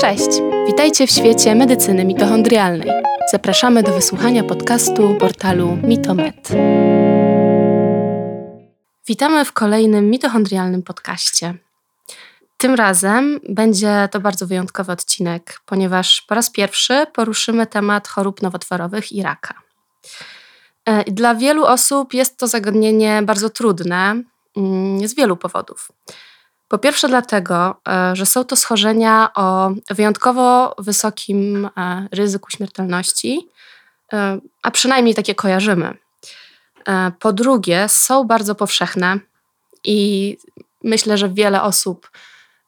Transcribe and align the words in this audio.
Cześć! 0.00 0.28
Witajcie 0.66 1.06
w 1.06 1.10
świecie 1.10 1.54
medycyny 1.54 2.04
mitochondrialnej. 2.04 2.90
Zapraszamy 3.32 3.82
do 3.82 3.92
wysłuchania 3.92 4.44
podcastu 4.44 5.16
portalu 5.20 5.78
Mitomed. 5.82 6.48
Witamy 9.08 9.44
w 9.44 9.52
kolejnym 9.52 10.10
mitochondrialnym 10.10 10.82
podcaście. 10.82 11.54
Tym 12.56 12.74
razem 12.74 13.40
będzie 13.48 14.08
to 14.10 14.20
bardzo 14.20 14.46
wyjątkowy 14.46 14.92
odcinek, 14.92 15.60
ponieważ 15.66 16.22
po 16.22 16.34
raz 16.34 16.50
pierwszy 16.50 17.06
poruszymy 17.12 17.66
temat 17.66 18.08
chorób 18.08 18.42
nowotworowych 18.42 19.12
i 19.12 19.22
raka. 19.22 19.54
E, 20.84 21.04
dla 21.04 21.34
wielu 21.34 21.64
osób 21.64 22.14
jest 22.14 22.36
to 22.36 22.46
zagadnienie 22.46 23.22
bardzo 23.22 23.50
trudne 23.50 24.22
mm, 24.56 25.08
z 25.08 25.14
wielu 25.14 25.36
powodów. 25.36 25.92
Po 26.70 26.78
pierwsze, 26.78 27.08
dlatego, 27.08 27.80
e, 27.88 28.16
że 28.16 28.26
są 28.26 28.44
to 28.44 28.56
schorzenia 28.56 29.30
o 29.34 29.70
wyjątkowo 29.90 30.74
wysokim 30.78 31.68
e, 31.76 32.08
ryzyku 32.12 32.50
śmiertelności, 32.50 33.48
a 34.62 34.70
przynajmniej 34.70 35.14
takie 35.14 35.34
kojarzymy. 35.34 35.96
Po 37.18 37.32
drugie, 37.32 37.88
są 37.88 38.24
bardzo 38.24 38.54
powszechne 38.54 39.18
i 39.84 40.38
myślę, 40.84 41.18
że 41.18 41.28
wiele 41.28 41.62
osób 41.62 42.10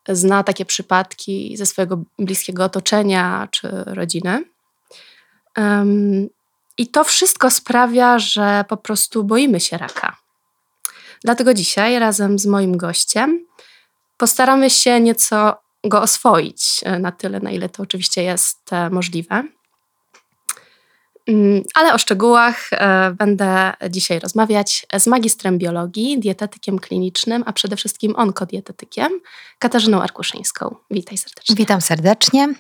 zna 0.09 0.45
takie 0.45 0.65
przypadki 0.65 1.57
ze 1.57 1.66
swojego 1.66 2.02
bliskiego 2.19 2.65
otoczenia 2.65 3.48
czy 3.51 3.69
rodziny. 3.87 4.45
I 6.79 6.87
to 6.87 7.05
wszystko 7.05 7.51
sprawia, 7.51 8.19
że 8.19 8.65
po 8.69 8.77
prostu 8.77 9.24
boimy 9.24 9.60
się 9.60 9.79
raka. 9.79 10.16
Dlatego 11.24 11.55
dzisiaj 11.55 11.98
razem 11.98 12.38
z 12.38 12.46
moim 12.46 12.77
gościem 12.77 13.46
postaramy 14.16 14.71
się 14.71 15.01
nieco 15.01 15.62
go 15.84 16.02
oswoić 16.02 16.80
e, 16.83 16.98
na 16.98 17.12
tyle, 17.12 17.41
na 17.41 17.51
ile 17.51 17.69
to 17.69 17.83
oczywiście 17.83 18.23
jest 18.23 18.73
e, 18.73 18.91
możliwe. 18.91 19.45
Mm, 21.27 21.63
ale 21.74 21.95
o 21.95 21.99
szczegółach 21.99 22.68
e, 22.73 23.10
będę 23.10 23.73
dzisiaj 23.90 24.18
rozmawiać 24.18 24.87
z 24.99 25.07
magistrem 25.07 25.59
biologii, 25.59 26.21
dietetykiem 26.21 26.79
klinicznym, 26.79 27.43
a 27.46 27.52
przede 27.52 27.77
wszystkim 27.77 28.16
onkodietetykiem, 28.16 29.21
Katarzyną 29.59 30.02
Arkuszyńską. 30.02 30.77
Witaj 30.90 31.18
serdecznie. 31.18 31.55
Witam 31.55 31.80
serdecznie. 31.80 32.55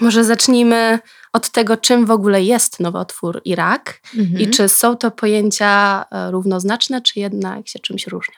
Może 0.00 0.24
zacznijmy 0.24 0.98
od 1.32 1.50
tego, 1.50 1.76
czym 1.76 2.06
w 2.06 2.10
ogóle 2.10 2.42
jest 2.42 2.80
nowotwór 2.80 3.40
i 3.44 3.54
rak 3.54 4.00
mhm. 4.18 4.40
i 4.40 4.50
czy 4.50 4.68
są 4.68 4.96
to 4.96 5.10
pojęcia 5.10 6.04
równoznaczne, 6.30 7.02
czy 7.02 7.20
jednak 7.20 7.68
się 7.68 7.78
czymś 7.78 8.06
różnią? 8.06 8.36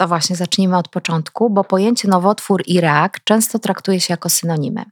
E, 0.00 0.04
to 0.04 0.08
właśnie 0.08 0.36
zacznijmy 0.36 0.76
od 0.76 0.88
początku, 0.88 1.50
bo 1.50 1.64
pojęcie 1.64 2.08
nowotwór 2.08 2.62
i 2.66 2.80
rak 2.80 3.24
często 3.24 3.58
traktuje 3.58 4.00
się 4.00 4.12
jako 4.12 4.28
synonimy. 4.28 4.84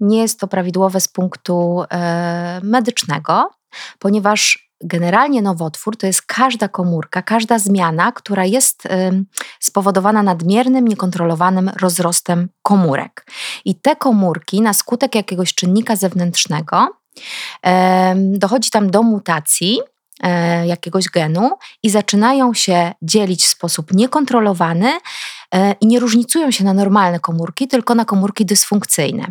Nie 0.00 0.18
jest 0.18 0.40
to 0.40 0.48
prawidłowe 0.48 1.00
z 1.00 1.08
punktu 1.08 1.84
e, 1.90 2.60
medycznego, 2.62 3.50
ponieważ 3.98 4.68
generalnie 4.80 5.42
nowotwór 5.42 5.96
to 5.96 6.06
jest 6.06 6.22
każda 6.22 6.68
komórka, 6.68 7.22
każda 7.22 7.58
zmiana, 7.58 8.12
która 8.12 8.44
jest 8.44 8.88
spowodowana 9.60 10.22
nadmiernym, 10.22 10.88
niekontrolowanym 10.88 11.70
rozrostem 11.80 12.48
komórek. 12.62 13.26
I 13.64 13.74
te 13.74 13.96
komórki 13.96 14.60
na 14.60 14.72
skutek 14.72 15.14
jakiegoś 15.14 15.54
czynnika 15.54 15.96
zewnętrznego 15.96 16.88
dochodzi 18.16 18.70
tam 18.70 18.90
do 18.90 19.02
mutacji 19.02 19.80
e, 19.80 19.95
jakiegoś 20.66 21.04
genu 21.04 21.50
i 21.82 21.90
zaczynają 21.90 22.54
się 22.54 22.92
dzielić 23.02 23.44
w 23.44 23.48
sposób 23.48 23.92
niekontrolowany 23.92 24.98
e, 25.54 25.72
i 25.80 25.86
nie 25.86 26.00
różnicują 26.00 26.50
się 26.50 26.64
na 26.64 26.72
normalne 26.72 27.20
komórki, 27.20 27.68
tylko 27.68 27.94
na 27.94 28.04
komórki 28.04 28.46
dysfunkcyjne. 28.46 29.26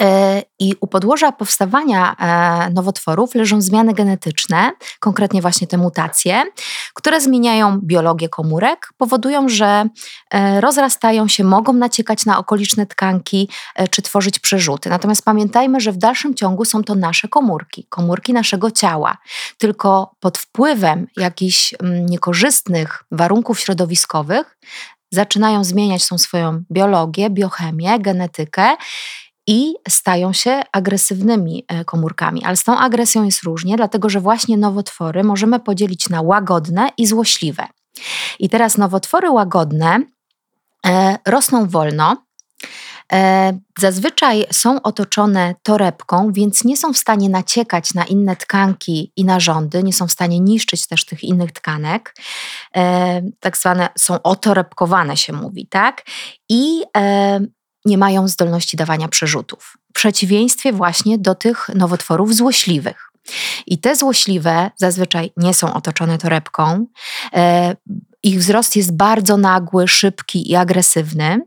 E, 0.00 0.42
I 0.58 0.74
u 0.80 0.86
podłoża 0.86 1.32
powstawania 1.32 2.16
e, 2.16 2.70
nowotworów 2.70 3.34
leżą 3.34 3.60
zmiany 3.60 3.94
genetyczne, 3.94 4.72
konkretnie 5.00 5.42
właśnie 5.42 5.66
te 5.66 5.78
mutacje, 5.78 6.42
które 6.94 7.20
zmieniają 7.20 7.78
biologię 7.82 8.28
komórek, 8.28 8.92
powodują, 8.96 9.48
że 9.48 9.84
e, 10.30 10.60
rozrastają 10.60 11.28
się, 11.28 11.44
mogą 11.44 11.72
naciekać 11.72 12.26
na 12.26 12.38
okoliczne 12.38 12.86
tkanki 12.86 13.48
czy 13.90 14.02
tworzyć 14.02 14.38
przerzuty. 14.38 14.90
Natomiast 14.90 15.24
pamiętajmy, 15.24 15.80
że 15.80 15.92
w 15.92 15.96
dalszym 15.96 16.34
ciągu 16.34 16.64
są 16.64 16.84
to 16.84 16.94
nasze 16.94 17.28
komórki, 17.28 17.86
komórki 17.88 18.32
naszego 18.32 18.70
ciała. 18.70 19.18
Tylko 19.58 20.14
pod 20.20 20.38
wpływem 20.38 21.06
jakichś 21.16 21.74
mm, 21.74 22.06
niekorzystnych 22.06 23.04
warunków 23.10 23.60
środowiskowych 23.60 24.58
zaczynają 25.10 25.64
zmieniać 25.64 26.08
tą 26.08 26.18
swoją 26.18 26.62
biologię, 26.70 27.30
biochemię, 27.30 27.98
genetykę 28.00 28.76
i 29.46 29.74
stają 29.88 30.32
się 30.32 30.62
agresywnymi 30.72 31.64
e, 31.68 31.84
komórkami. 31.84 32.44
Ale 32.44 32.56
z 32.56 32.64
tą 32.64 32.78
agresją 32.78 33.24
jest 33.24 33.42
różnie, 33.42 33.76
dlatego 33.76 34.08
że 34.08 34.20
właśnie 34.20 34.56
nowotwory 34.56 35.24
możemy 35.24 35.60
podzielić 35.60 36.08
na 36.08 36.22
łagodne 36.22 36.88
i 36.98 37.06
złośliwe. 37.06 37.66
I 38.38 38.48
teraz 38.48 38.78
nowotwory 38.78 39.30
łagodne 39.30 40.00
e, 40.86 41.18
rosną 41.26 41.68
wolno. 41.68 42.16
E, 43.12 43.58
zazwyczaj 43.78 44.46
są 44.52 44.82
otoczone 44.82 45.54
torebką, 45.62 46.32
więc 46.32 46.64
nie 46.64 46.76
są 46.76 46.92
w 46.92 46.98
stanie 46.98 47.28
naciekać 47.28 47.94
na 47.94 48.04
inne 48.04 48.36
tkanki 48.36 49.12
i 49.16 49.24
narządy, 49.24 49.82
nie 49.82 49.92
są 49.92 50.06
w 50.06 50.12
stanie 50.12 50.40
niszczyć 50.40 50.86
też 50.86 51.04
tych 51.04 51.24
innych 51.24 51.52
tkanek. 51.52 52.14
Tak 53.40 53.56
zwane 53.56 53.88
są 53.98 54.22
otorebkowane, 54.22 55.16
się 55.16 55.32
mówi, 55.32 55.66
tak? 55.66 56.02
I 56.48 56.82
nie 57.84 57.98
mają 57.98 58.28
zdolności 58.28 58.76
dawania 58.76 59.08
przerzutów. 59.08 59.76
W 59.90 59.92
przeciwieństwie 59.92 60.72
właśnie 60.72 61.18
do 61.18 61.34
tych 61.34 61.68
nowotworów 61.74 62.34
złośliwych. 62.34 63.12
I 63.66 63.78
te 63.78 63.96
złośliwe 63.96 64.70
zazwyczaj 64.76 65.32
nie 65.36 65.54
są 65.54 65.74
otoczone 65.74 66.18
torebką. 66.18 66.86
E, 67.34 67.76
ich 68.22 68.38
wzrost 68.38 68.76
jest 68.76 68.96
bardzo 68.96 69.36
nagły, 69.36 69.88
szybki 69.88 70.50
i 70.50 70.56
agresywny. 70.56 71.40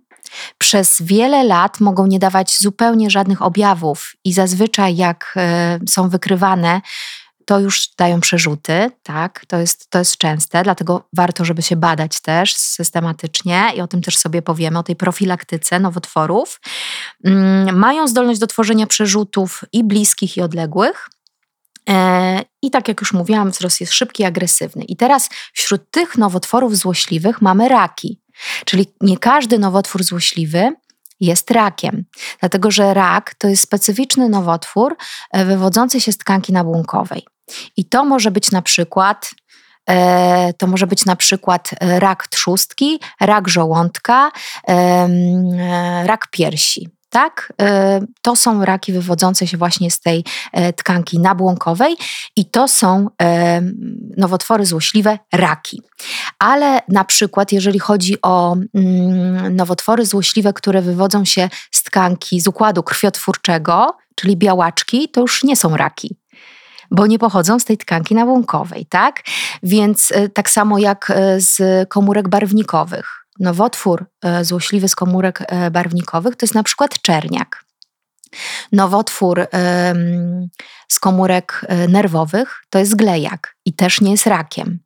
Przez 0.58 1.02
wiele 1.02 1.44
lat 1.44 1.80
mogą 1.80 2.08
nie 2.08 2.20
dawać 2.20 2.60
zupełnie 2.60 3.10
żadnych 3.10 3.42
objawów, 3.42 4.14
i 4.24 4.34
zazwyczaj, 4.34 4.96
jak 4.96 5.34
e, 5.38 5.80
są 5.90 6.10
wykrywane, 6.10 6.82
to 7.46 7.60
już 7.60 7.88
dają 7.98 8.20
przerzuty, 8.22 8.92
tak, 9.04 9.46
to 9.48 9.58
jest, 9.58 9.90
to 9.90 10.00
jest 10.00 10.18
częste, 10.18 10.64
dlatego 10.64 11.08
warto, 11.14 11.46
żeby 11.46 11.62
się 11.62 11.76
badać 11.76 12.22
też 12.22 12.56
systematycznie 12.56 13.72
i 13.76 13.82
o 13.82 13.88
tym 13.88 14.02
też 14.02 14.18
sobie 14.18 14.42
powiemy, 14.42 14.80
o 14.80 14.84
tej 14.84 14.96
profilaktyce 14.96 15.80
nowotworów. 15.80 16.62
Mm, 17.24 17.80
mają 17.80 18.08
zdolność 18.08 18.40
do 18.40 18.48
tworzenia 18.48 18.88
przerzutów 18.88 19.64
i 19.74 19.84
bliskich, 19.84 20.38
i 20.38 20.42
odległych. 20.42 21.10
E, 21.90 22.42
I 22.62 22.72
tak 22.72 22.88
jak 22.88 23.02
już 23.02 23.14
mówiłam, 23.14 23.52
wzrost 23.52 23.82
jest 23.82 23.94
szybki 23.94 24.24
i 24.24 24.26
agresywny. 24.26 24.84
I 24.84 24.98
teraz 24.98 25.30
wśród 25.54 25.92
tych 25.92 26.18
nowotworów 26.18 26.78
złośliwych 26.78 27.42
mamy 27.42 27.70
raki. 27.70 28.22
Czyli 28.66 28.94
nie 29.02 29.18
każdy 29.18 29.60
nowotwór 29.60 30.04
złośliwy 30.04 30.74
jest 31.20 31.52
rakiem, 31.52 32.06
dlatego 32.40 32.72
że 32.72 32.94
rak 32.94 33.36
to 33.36 33.48
jest 33.48 33.64
specyficzny 33.64 34.30
nowotwór 34.30 34.98
e, 35.32 35.46
wywodzący 35.46 36.02
się 36.02 36.12
z 36.12 36.18
tkanki 36.18 36.54
nabłonkowej. 36.54 37.26
I 37.78 37.86
to 37.86 38.06
może 38.06 38.32
być 38.32 38.52
na 38.52 38.62
przykład 38.62 39.32
e, 39.90 40.54
to 40.54 40.68
może 40.68 40.88
być 40.88 41.06
na 41.06 41.16
przykład 41.16 41.72
e, 41.80 42.00
rak 42.00 42.28
trzustki, 42.28 43.00
rak 43.20 43.48
żołądka, 43.48 44.32
e, 44.68 46.08
rak 46.08 46.28
piersi. 46.32 46.90
Tak? 47.10 47.54
To 48.22 48.36
są 48.36 48.66
raki 48.66 48.94
wywodzące 48.94 49.48
się 49.48 49.58
właśnie 49.58 49.92
z 49.92 50.00
tej 50.00 50.24
tkanki 50.76 51.20
nabłonkowej 51.20 51.96
i 52.36 52.46
to 52.46 52.68
są 52.68 53.08
nowotwory 54.18 54.66
złośliwe 54.66 55.20
raki. 55.34 55.82
Ale 56.40 56.80
na 56.90 57.04
przykład, 57.04 57.52
jeżeli 57.52 57.80
chodzi 57.80 58.18
o 58.22 58.56
mm, 58.74 59.56
nowotwory 59.56 60.06
złośliwe, 60.06 60.54
które 60.54 60.82
wywodzą 60.82 61.26
się 61.26 61.50
z 61.72 61.84
tkanki 61.84 62.42
z 62.42 62.48
układu 62.48 62.84
krwiotwórczego, 62.84 63.98
czyli 64.16 64.38
białaczki, 64.38 65.10
to 65.10 65.22
już 65.22 65.44
nie 65.44 65.56
są 65.56 65.78
raki 65.78 66.16
bo 66.92 67.08
nie 67.08 67.20
pochodzą 67.20 67.60
z 67.60 67.66
tej 67.66 67.78
tkanki 67.78 68.16
nabłonkowej, 68.16 68.86
tak? 68.86 69.24
Więc 69.64 70.12
e, 70.12 70.30
tak 70.30 70.50
samo 70.50 70.80
jak 70.80 71.12
e, 71.16 71.42
z 71.42 71.90
komórek 71.90 72.30
barwnikowych. 72.30 73.26
Nowotwór 73.40 74.06
e, 74.24 74.46
złośliwy 74.46 74.88
z 74.88 74.96
komórek 74.96 75.40
barwnikowych 75.72 76.36
to 76.36 76.46
jest 76.46 76.56
na 76.56 76.64
przykład 76.64 77.02
czerniak. 77.02 77.66
Nowotwór 78.72 79.48
z 80.88 81.00
komórek 81.00 81.66
nerwowych 81.90 82.64
to 82.70 82.80
jest 82.80 82.96
glejak 82.96 83.56
i 83.66 83.74
też 83.74 84.02
nie 84.02 84.12
jest 84.12 84.28
rakiem. 84.28 84.80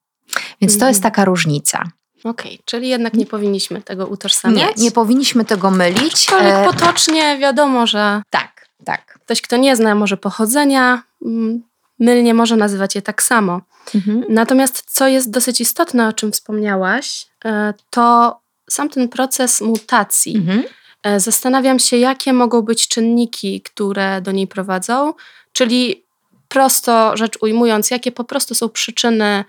Więc 0.61 0.77
to 0.77 0.87
jest 0.87 0.99
mhm. 0.99 1.11
taka 1.11 1.25
różnica. 1.25 1.83
Okej, 2.23 2.51
okay, 2.51 2.63
czyli 2.65 2.89
jednak 2.89 3.13
nie 3.13 3.25
powinniśmy 3.25 3.81
tego 3.81 4.07
utożsamiać? 4.07 4.77
Nie, 4.77 4.83
nie 4.83 4.91
powinniśmy 4.91 5.45
tego 5.45 5.71
mylić. 5.71 6.13
Aczkolwiek 6.13 6.65
potocznie 6.65 7.37
wiadomo, 7.37 7.87
że 7.87 8.21
tak, 8.29 8.69
tak. 8.85 9.19
ktoś, 9.25 9.41
kto 9.41 9.57
nie 9.57 9.75
zna 9.75 9.95
może 9.95 10.17
pochodzenia, 10.17 11.03
mm, 11.25 11.63
mylnie 11.99 12.33
może 12.33 12.55
nazywać 12.55 12.95
je 12.95 13.01
tak 13.01 13.23
samo. 13.23 13.61
Mhm. 13.95 14.23
Natomiast 14.29 14.83
co 14.87 15.07
jest 15.07 15.29
dosyć 15.31 15.61
istotne, 15.61 16.07
o 16.07 16.13
czym 16.13 16.31
wspomniałaś, 16.31 17.27
e, 17.45 17.73
to 17.89 18.39
sam 18.69 18.89
ten 18.89 19.09
proces 19.09 19.61
mutacji. 19.61 20.35
Mhm. 20.35 20.63
E, 21.03 21.19
zastanawiam 21.19 21.79
się, 21.79 21.97
jakie 21.97 22.33
mogą 22.33 22.61
być 22.61 22.87
czynniki, 22.87 23.61
które 23.61 24.21
do 24.21 24.31
niej 24.31 24.47
prowadzą, 24.47 25.13
czyli 25.53 26.03
prosto 26.47 27.17
rzecz 27.17 27.37
ujmując, 27.41 27.91
jakie 27.91 28.11
po 28.11 28.23
prostu 28.23 28.55
są 28.55 28.69
przyczyny 28.69 29.45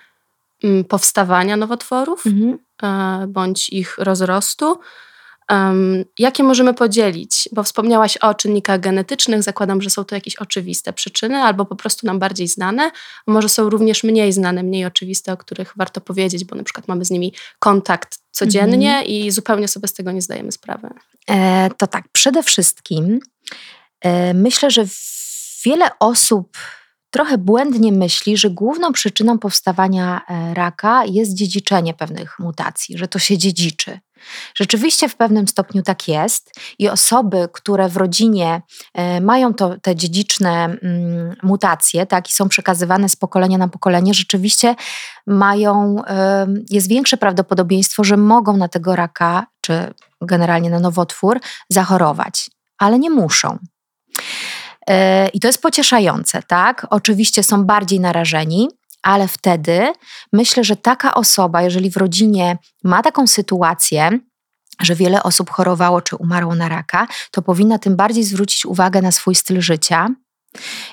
mm, 0.64 0.84
powstawania 0.84 1.56
nowotworów 1.56 2.26
mhm. 2.26 2.58
E, 2.82 3.26
bądź 3.26 3.68
ich 3.68 3.98
rozrostu. 3.98 4.78
Um, 5.50 6.04
jakie 6.18 6.42
możemy 6.42 6.74
podzielić? 6.74 7.48
Bo 7.52 7.62
wspomniałaś 7.62 8.16
o 8.16 8.34
czynnikach 8.34 8.80
genetycznych, 8.80 9.42
zakładam, 9.42 9.82
że 9.82 9.90
są 9.90 10.04
to 10.04 10.14
jakieś 10.14 10.36
oczywiste 10.36 10.92
przyczyny, 10.92 11.36
albo 11.36 11.64
po 11.64 11.76
prostu 11.76 12.06
nam 12.06 12.18
bardziej 12.18 12.48
znane, 12.48 12.90
a 13.26 13.30
może 13.30 13.48
są 13.48 13.70
również 13.70 14.04
mniej 14.04 14.32
znane, 14.32 14.62
mniej 14.62 14.84
oczywiste, 14.84 15.32
o 15.32 15.36
których 15.36 15.72
warto 15.76 16.00
powiedzieć, 16.00 16.44
bo 16.44 16.56
na 16.56 16.62
przykład 16.62 16.88
mamy 16.88 17.04
z 17.04 17.10
nimi 17.10 17.34
kontakt 17.58 18.18
codziennie 18.30 18.90
mhm. 18.90 19.06
i 19.06 19.30
zupełnie 19.30 19.68
sobie 19.68 19.88
z 19.88 19.92
tego 19.92 20.12
nie 20.12 20.22
zdajemy 20.22 20.52
sprawy. 20.52 20.88
E, 21.30 21.70
to 21.78 21.86
tak, 21.86 22.04
przede 22.12 22.42
wszystkim 22.42 23.20
e, 24.00 24.34
myślę, 24.34 24.70
że 24.70 24.84
wiele 25.64 25.90
osób 25.98 26.58
trochę 27.10 27.38
błędnie 27.38 27.92
myśli, 27.92 28.36
że 28.36 28.50
główną 28.50 28.92
przyczyną 28.92 29.38
powstawania 29.38 30.20
e, 30.28 30.54
raka 30.54 31.04
jest 31.04 31.34
dziedziczenie 31.34 31.94
pewnych 31.94 32.38
mutacji, 32.38 32.98
że 32.98 33.08
to 33.08 33.18
się 33.18 33.38
dziedziczy. 33.38 34.00
Rzeczywiście 34.54 35.08
w 35.08 35.16
pewnym 35.16 35.48
stopniu 35.48 35.82
tak 35.82 36.08
jest 36.08 36.52
i 36.78 36.88
osoby, 36.88 37.48
które 37.52 37.88
w 37.88 37.96
rodzinie 37.96 38.62
e, 38.94 39.20
mają 39.20 39.54
to, 39.54 39.76
te 39.82 39.96
dziedziczne 39.96 40.64
mm, 40.64 41.36
mutacje, 41.42 42.06
tak, 42.06 42.30
i 42.30 42.32
są 42.32 42.48
przekazywane 42.48 43.08
z 43.08 43.16
pokolenia 43.16 43.58
na 43.58 43.68
pokolenie, 43.68 44.14
rzeczywiście 44.14 44.74
mają, 45.26 45.96
jest 46.70 46.88
większe 46.88 47.16
prawdopodobieństwo, 47.16 48.04
że 48.04 48.16
mogą 48.16 48.56
na 48.56 48.68
tego 48.68 48.96
raka, 48.96 49.46
czy 49.60 49.94
generalnie 50.20 50.70
na 50.70 50.80
nowotwór 50.80 51.40
zachorować, 51.68 52.50
ale 52.78 52.98
nie 52.98 53.10
muszą. 53.10 53.58
E, 54.86 55.28
I 55.28 55.40
to 55.40 55.46
jest 55.46 55.62
pocieszające, 55.62 56.42
tak? 56.42 56.86
Oczywiście 56.90 57.42
są 57.42 57.64
bardziej 57.64 58.00
narażeni, 58.00 58.68
ale 59.02 59.28
wtedy 59.28 59.92
myślę, 60.32 60.64
że 60.64 60.76
taka 60.76 61.14
osoba, 61.14 61.62
jeżeli 61.62 61.90
w 61.90 61.96
rodzinie 61.96 62.58
ma 62.84 63.02
taką 63.02 63.26
sytuację, 63.26 64.18
że 64.82 64.94
wiele 64.94 65.22
osób 65.22 65.50
chorowało 65.50 66.02
czy 66.02 66.16
umarło 66.16 66.54
na 66.54 66.68
raka, 66.68 67.06
to 67.30 67.42
powinna 67.42 67.78
tym 67.78 67.96
bardziej 67.96 68.24
zwrócić 68.24 68.66
uwagę 68.66 69.02
na 69.02 69.12
swój 69.12 69.34
styl 69.34 69.60
życia 69.60 70.08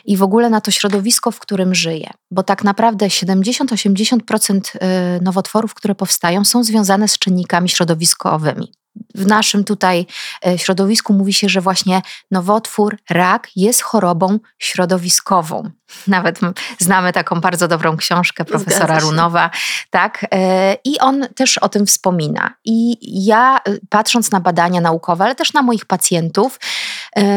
i 0.05 0.17
w 0.17 0.23
ogóle 0.23 0.49
na 0.49 0.61
to 0.61 0.71
środowisko, 0.71 1.31
w 1.31 1.39
którym 1.39 1.75
żyje. 1.75 2.09
Bo 2.31 2.43
tak 2.43 2.63
naprawdę 2.63 3.07
70-80% 3.07 4.75
y, 4.75 5.21
nowotworów, 5.21 5.73
które 5.73 5.95
powstają, 5.95 6.45
są 6.45 6.63
związane 6.63 7.07
z 7.07 7.17
czynnikami 7.17 7.69
środowiskowymi 7.69 8.73
w 9.15 9.25
naszym 9.25 9.63
tutaj 9.63 10.05
e, 10.45 10.57
środowisku 10.57 11.13
mówi 11.13 11.33
się, 11.33 11.49
że 11.49 11.61
właśnie 11.61 12.01
nowotwór, 12.31 12.97
rak 13.09 13.47
jest 13.55 13.81
chorobą 13.81 14.39
środowiskową. 14.59 15.69
Nawet 16.07 16.39
znamy 16.79 17.13
taką 17.13 17.41
bardzo 17.41 17.67
dobrą 17.67 17.97
książkę 17.97 18.45
profesora 18.45 18.99
Runowa, 18.99 19.49
tak? 19.89 20.25
E, 20.33 20.77
I 20.85 20.99
on 20.99 21.27
też 21.35 21.57
o 21.57 21.69
tym 21.69 21.85
wspomina. 21.85 22.53
I 22.65 22.97
ja, 23.25 23.57
e, 23.57 23.77
patrząc 23.89 24.31
na 24.31 24.39
badania 24.39 24.81
naukowe, 24.81 25.23
ale 25.23 25.35
też 25.35 25.53
na 25.53 25.61
moich 25.61 25.85
pacjentów, 25.85 26.59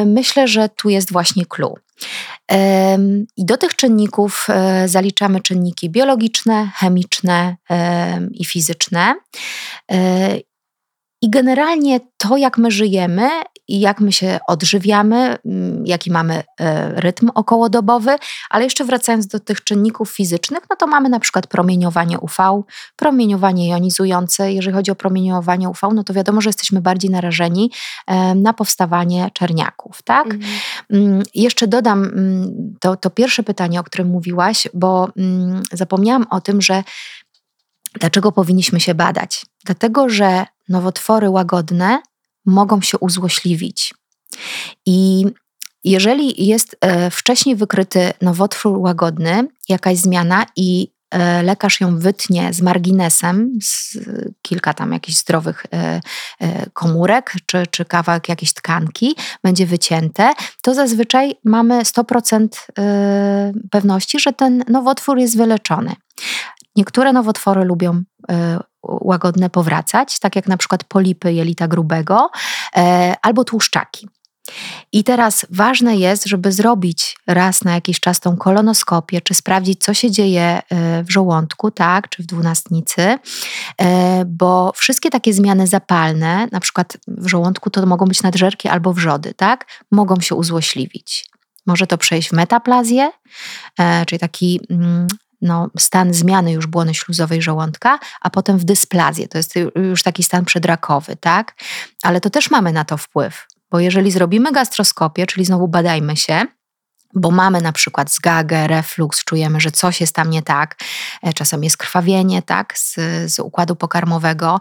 myślę, 0.07 0.49
że 0.49 0.69
tu 0.69 0.89
jest 0.89 1.13
właśnie 1.13 1.47
clue. 1.47 1.75
I 3.37 3.45
do 3.45 3.57
tych 3.57 3.77
czynników 3.77 4.47
zaliczamy 4.87 5.41
czynniki 5.41 5.91
biologiczne, 5.91 6.71
chemiczne 6.75 7.57
i 8.33 8.45
fizyczne. 8.45 9.15
I 11.23 11.31
generalnie 11.31 12.01
to, 12.17 12.37
jak 12.37 12.59
my 12.59 12.71
żyjemy 12.71 13.29
i 13.69 13.81
jak 13.81 14.01
my 14.01 14.13
się 14.13 14.39
odżywiamy, 14.47 15.37
mm, 15.47 15.87
jaki 15.87 16.11
mamy 16.11 16.43
e, 16.61 17.01
rytm 17.01 17.31
okołodobowy, 17.35 18.17
ale 18.51 18.65
jeszcze 18.65 18.85
wracając 18.85 19.27
do 19.27 19.41
tych 19.41 19.65
czynników 19.65 20.11
fizycznych, 20.11 20.61
no 20.71 20.77
to 20.77 20.87
mamy 20.87 21.09
na 21.09 21.21
przykład 21.21 21.47
promieniowanie 21.47 22.19
UV, 22.19 22.63
promieniowanie 22.97 23.69
jonizujące. 23.69 24.53
Jeżeli 24.53 24.75
chodzi 24.75 24.91
o 24.91 24.95
promieniowanie 24.95 25.69
UV, 25.69 25.81
no 25.95 26.05
to 26.05 26.15
wiadomo, 26.15 26.41
że 26.41 26.49
jesteśmy 26.49 26.81
bardziej 26.81 27.11
narażeni 27.11 27.71
e, 28.07 28.35
na 28.35 28.53
powstawanie 28.53 29.31
czerniaków, 29.35 30.03
tak? 30.03 30.27
Mhm. 30.27 31.23
Jeszcze 31.35 31.67
dodam 31.67 32.05
mm, 32.05 32.77
to, 32.81 32.97
to 32.97 33.11
pierwsze 33.11 33.43
pytanie, 33.43 33.81
o 33.81 33.85
którym 33.85 34.09
mówiłaś, 34.09 34.69
bo 34.75 35.09
zapomniałam 35.73 36.27
o 36.31 36.41
tym, 36.41 36.63
że 36.63 36.83
Dlaczego 37.95 38.33
powinniśmy 38.33 38.81
się 38.81 38.95
badać? 38.95 39.47
Dlatego, 39.65 40.09
że 40.09 40.47
nowotwory 40.69 41.31
łagodne 41.31 42.03
mogą 42.47 42.81
się 42.81 42.99
uzłośliwić. 42.99 43.95
I 44.87 45.27
jeżeli 45.85 46.47
jest 46.47 46.77
e, 46.81 47.11
wcześniej 47.11 47.57
wykryty 47.57 48.13
nowotwór 48.23 48.79
łagodny, 48.79 49.49
jakaś 49.69 49.99
zmiana 49.99 50.47
i 50.57 50.93
e, 51.11 51.43
lekarz 51.43 51.81
ją 51.81 51.99
wytnie 51.99 52.53
z 52.53 52.63
marginesem, 52.63 53.59
z 53.63 53.99
kilka 54.43 54.75
tam 54.75 54.93
jakichś 54.93 55.19
zdrowych 55.19 55.67
e, 55.73 56.01
komórek, 56.73 57.35
czy, 57.47 57.67
czy 57.71 57.85
kawałek 57.85 58.29
jakiejś 58.29 58.53
tkanki 58.53 59.17
będzie 59.43 59.67
wycięte, 59.67 60.33
to 60.63 60.75
zazwyczaj 60.75 61.35
mamy 61.45 61.83
100% 61.83 62.49
pewności, 63.71 64.21
że 64.21 64.33
ten 64.33 64.65
nowotwór 64.69 65.19
jest 65.19 65.37
wyleczony. 65.37 65.95
Niektóre 66.77 67.13
nowotwory 67.13 67.65
lubią 67.65 67.95
y, 67.95 68.35
łagodne 68.83 69.51
powracać, 69.51 70.19
tak 70.19 70.37
jak 70.37 70.49
na 70.49 70.57
przykład 70.57 70.85
polipy 70.85 71.33
jelita 71.33 71.69
grubego 71.69 72.31
e, 72.77 73.15
albo 73.23 73.45
tłuszczaki. 73.45 74.09
I 74.93 75.05
teraz 75.05 75.47
ważne 75.51 75.97
jest, 75.97 76.27
żeby 76.27 76.53
zrobić 76.53 77.17
raz 77.27 77.65
na 77.65 77.75
jakiś 77.75 78.01
czas 78.01 78.21
tą 78.21 78.37
kolonoskopię, 78.37 79.21
czy 79.21 79.35
sprawdzić, 79.35 79.85
co 79.85 79.95
się 79.95 80.11
dzieje 80.11 80.43
e, 80.71 81.05
w 81.05 81.11
żołądku, 81.11 81.71
tak, 81.71 82.09
czy 82.09 82.23
w 82.23 82.27
dwunastnicy, 82.27 83.19
bo 84.27 84.73
wszystkie 84.77 85.11
takie 85.11 85.33
zmiany 85.33 85.67
zapalne, 85.67 86.49
na 86.53 86.61
przykład 86.61 86.97
w 87.09 87.27
żołądku 87.27 87.71
to 87.71 87.87
mogą 87.87 88.07
być 88.07 88.23
nadżerki 88.23 88.69
albo 88.69 88.93
wrzody, 88.93 89.35
tak, 89.35 89.67
mogą 89.91 90.21
się 90.21 90.35
uzłośliwić. 90.35 91.31
Może 91.67 91.87
to 91.87 91.99
przejść 91.99 92.29
w 92.29 92.33
metaplazję, 92.33 93.11
czyli 94.07 94.19
taki 94.19 94.61
mm, 94.71 95.07
no, 95.43 95.71
stan 95.79 96.15
zmiany 96.15 96.53
już 96.53 96.67
błony 96.67 96.95
śluzowej 96.95 97.43
żołądka, 97.43 97.99
a 98.21 98.31
potem 98.31 98.59
w 98.59 98.65
dysplazję. 98.65 99.29
To 99.29 99.39
jest 99.39 99.55
już 99.91 100.03
taki 100.03 100.23
stan 100.23 100.45
przedrakowy, 100.45 101.17
tak? 101.17 101.55
Ale 102.03 102.21
to 102.21 102.31
też 102.31 102.51
mamy 102.51 102.73
na 102.73 102.85
to 102.85 102.97
wpływ, 102.97 103.47
bo 103.71 103.81
jeżeli 103.81 104.11
zrobimy 104.11 104.53
gastroskopię, 104.53 105.27
czyli 105.27 105.45
znowu 105.45 105.69
badajmy 105.69 106.17
się, 106.17 106.47
bo 107.15 107.31
mamy 107.31 107.61
na 107.61 107.73
przykład 107.73 108.13
zgagę, 108.13 108.67
reflux, 108.67 109.25
czujemy, 109.25 109.61
że 109.61 109.71
coś 109.71 110.01
jest 110.01 110.15
tam 110.15 110.31
nie 110.31 110.43
tak, 110.43 110.77
e, 111.23 111.33
czasem 111.33 111.65
jest 111.65 111.77
krwawienie, 111.77 112.43
tak, 112.43 112.79
z, 112.79 112.97
z 113.33 113.39
układu 113.39 113.77
pokarmowego, 113.77 114.61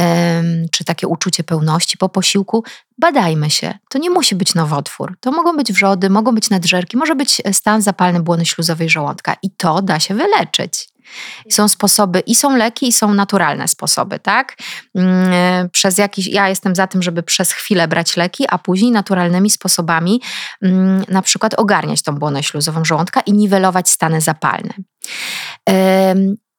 ym, 0.00 0.66
czy 0.72 0.84
takie 0.84 1.08
uczucie 1.08 1.44
pełności 1.44 1.98
po 1.98 2.08
posiłku, 2.08 2.64
badajmy 2.98 3.50
się. 3.50 3.78
To 3.88 3.98
nie 3.98 4.10
musi 4.10 4.34
być 4.34 4.54
nowotwór. 4.54 5.16
To 5.20 5.32
mogą 5.32 5.56
być 5.56 5.72
wrzody, 5.72 6.10
mogą 6.10 6.34
być 6.34 6.50
nadżerki, 6.50 6.96
może 6.96 7.14
być 7.14 7.42
stan 7.52 7.82
zapalny 7.82 8.20
błony 8.20 8.46
śluzowej 8.46 8.90
żołądka 8.90 9.36
i 9.42 9.50
to 9.50 9.82
da 9.82 10.00
się 10.00 10.14
wyleczyć. 10.14 10.93
Są 11.50 11.68
sposoby 11.68 12.20
i 12.20 12.34
są 12.34 12.56
leki, 12.56 12.88
i 12.88 12.92
są 12.92 13.14
naturalne 13.14 13.68
sposoby, 13.68 14.18
tak? 14.18 14.56
Mm, 14.94 15.70
przez 15.70 15.98
jakiś, 15.98 16.26
ja 16.26 16.48
jestem 16.48 16.74
za 16.74 16.86
tym, 16.86 17.02
żeby 17.02 17.22
przez 17.22 17.52
chwilę 17.52 17.88
brać 17.88 18.16
leki, 18.16 18.44
a 18.48 18.58
później 18.58 18.90
naturalnymi 18.90 19.50
sposobami 19.50 20.20
mm, 20.62 21.04
na 21.08 21.22
przykład 21.22 21.54
ogarniać 21.54 22.02
tą 22.02 22.14
błonę 22.14 22.42
śluzową 22.42 22.84
żołądka 22.84 23.20
i 23.20 23.32
niwelować 23.32 23.90
stany 23.90 24.20
zapalne. 24.20 24.74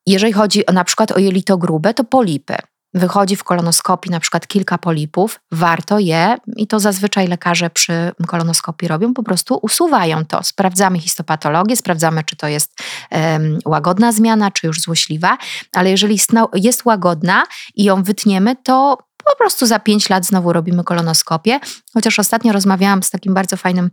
Jeżeli 0.07 0.33
chodzi 0.33 0.65
o, 0.65 0.71
na 0.71 0.83
przykład 0.83 1.11
o 1.11 1.19
jelito 1.19 1.57
grube, 1.57 1.93
to 1.93 2.03
polipy 2.03 2.57
wychodzi 2.95 3.35
w 3.35 3.43
kolonoskopii 3.43 4.11
na 4.11 4.19
przykład 4.19 4.47
kilka 4.47 4.77
polipów, 4.77 5.39
warto 5.51 5.99
je, 5.99 6.37
i 6.57 6.67
to 6.67 6.79
zazwyczaj 6.79 7.27
lekarze 7.27 7.69
przy 7.69 8.11
kolonoskopii 8.27 8.87
robią, 8.87 9.13
po 9.13 9.23
prostu 9.23 9.59
usuwają 9.61 10.25
to. 10.25 10.43
Sprawdzamy 10.43 10.99
histopatologię, 10.99 11.75
sprawdzamy, 11.75 12.23
czy 12.23 12.35
to 12.35 12.47
jest 12.47 12.71
um, 13.11 13.59
łagodna 13.65 14.11
zmiana, 14.11 14.51
czy 14.51 14.67
już 14.67 14.81
złośliwa, 14.81 15.37
ale 15.73 15.91
jeżeli 15.91 16.19
jest 16.53 16.85
łagodna 16.85 17.43
i 17.75 17.83
ją 17.83 18.03
wytniemy, 18.03 18.55
to 18.63 18.97
po 19.25 19.35
prostu 19.37 19.65
za 19.65 19.79
pięć 19.79 20.09
lat 20.09 20.25
znowu 20.25 20.53
robimy 20.53 20.83
kolonoskopię. 20.83 21.59
Chociaż 21.93 22.19
ostatnio 22.19 22.53
rozmawiałam 22.53 23.03
z 23.03 23.09
takim 23.09 23.33
bardzo 23.33 23.57
fajnym 23.57 23.89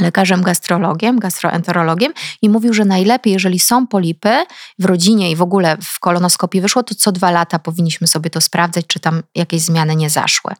lekarzem 0.00 0.42
gastrologiem, 0.42 1.18
gastroenterologiem 1.18 2.12
i 2.42 2.48
mówił, 2.48 2.74
że 2.74 2.84
najlepiej, 2.84 3.32
jeżeli 3.32 3.58
są 3.58 3.86
polipy 3.86 4.44
w 4.78 4.84
rodzinie 4.84 5.30
i 5.30 5.36
w 5.36 5.42
ogóle 5.42 5.76
w 5.84 6.00
kolonoskopii 6.00 6.60
wyszło, 6.60 6.82
to 6.82 6.94
co 6.94 7.12
dwa 7.12 7.30
lata 7.30 7.58
powinniśmy 7.58 8.06
sobie 8.06 8.30
to 8.30 8.40
sprawdzać, 8.40 8.86
czy 8.86 9.00
tam 9.00 9.22
jakieś 9.34 9.60
zmiany 9.60 9.96
nie 9.96 10.10
zaszły. 10.10 10.54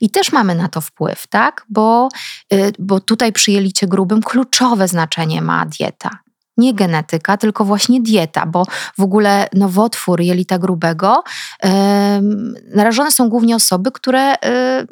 I 0.00 0.10
też 0.10 0.32
mamy 0.32 0.54
na 0.54 0.68
to 0.68 0.80
wpływ, 0.80 1.26
tak? 1.26 1.64
Bo, 1.68 2.08
y, 2.52 2.72
bo 2.78 3.00
tutaj 3.00 3.32
przy 3.32 3.52
jelicie 3.52 3.86
grubym 3.86 4.22
kluczowe 4.22 4.88
znaczenie 4.88 5.42
ma 5.42 5.66
dieta 5.66 6.10
nie 6.58 6.74
genetyka, 6.74 7.36
tylko 7.36 7.64
właśnie 7.64 8.00
dieta, 8.00 8.46
bo 8.46 8.64
w 8.98 9.02
ogóle 9.02 9.48
nowotwór 9.54 10.20
jelita 10.20 10.58
grubego 10.58 11.22
yy, 11.64 11.70
narażone 12.74 13.12
są 13.12 13.28
głównie 13.28 13.56
osoby, 13.56 13.92
które 13.92 14.30
yy, 14.30 14.86